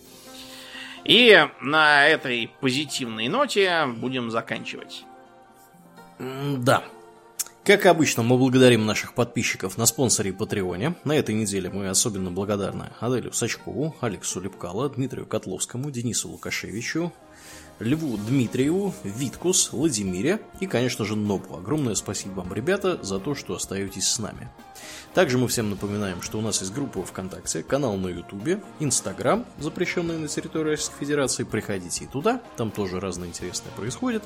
[1.05, 5.05] И на этой позитивной ноте будем заканчивать.
[6.19, 6.85] Да.
[7.65, 10.97] Как обычно, мы благодарим наших подписчиков на спонсоре Патреоне.
[11.05, 17.11] На этой неделе мы особенно благодарны Аделю Сачкову, Алексу Лепкало, Дмитрию Котловскому, Денису Лукашевичу,
[17.81, 21.57] Льву Дмитриеву, Виткус, Владимире и, конечно же, Нобу.
[21.57, 24.49] Огромное спасибо вам, ребята, за то, что остаетесь с нами.
[25.13, 30.19] Также мы всем напоминаем, что у нас есть группа ВКонтакте, канал на Ютубе, Инстаграм, запрещенный
[30.19, 31.45] на территории Российской Федерации.
[31.45, 34.23] Приходите и туда, там тоже разное интересное происходит.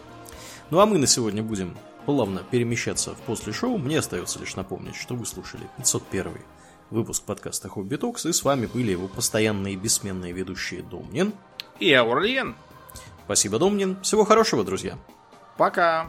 [0.70, 3.78] Ну а мы на сегодня будем плавно перемещаться в после шоу.
[3.78, 6.32] Мне остается лишь напомнить, что вы слушали 501
[6.90, 11.32] выпуск подкаста Хобби Токс, и с вами были его постоянные бессменные ведущие Домнин
[11.80, 12.54] и Аурлиен.
[13.28, 14.00] Спасибо, Домнин.
[14.00, 14.96] Всего хорошего, друзья.
[15.58, 16.08] Пока.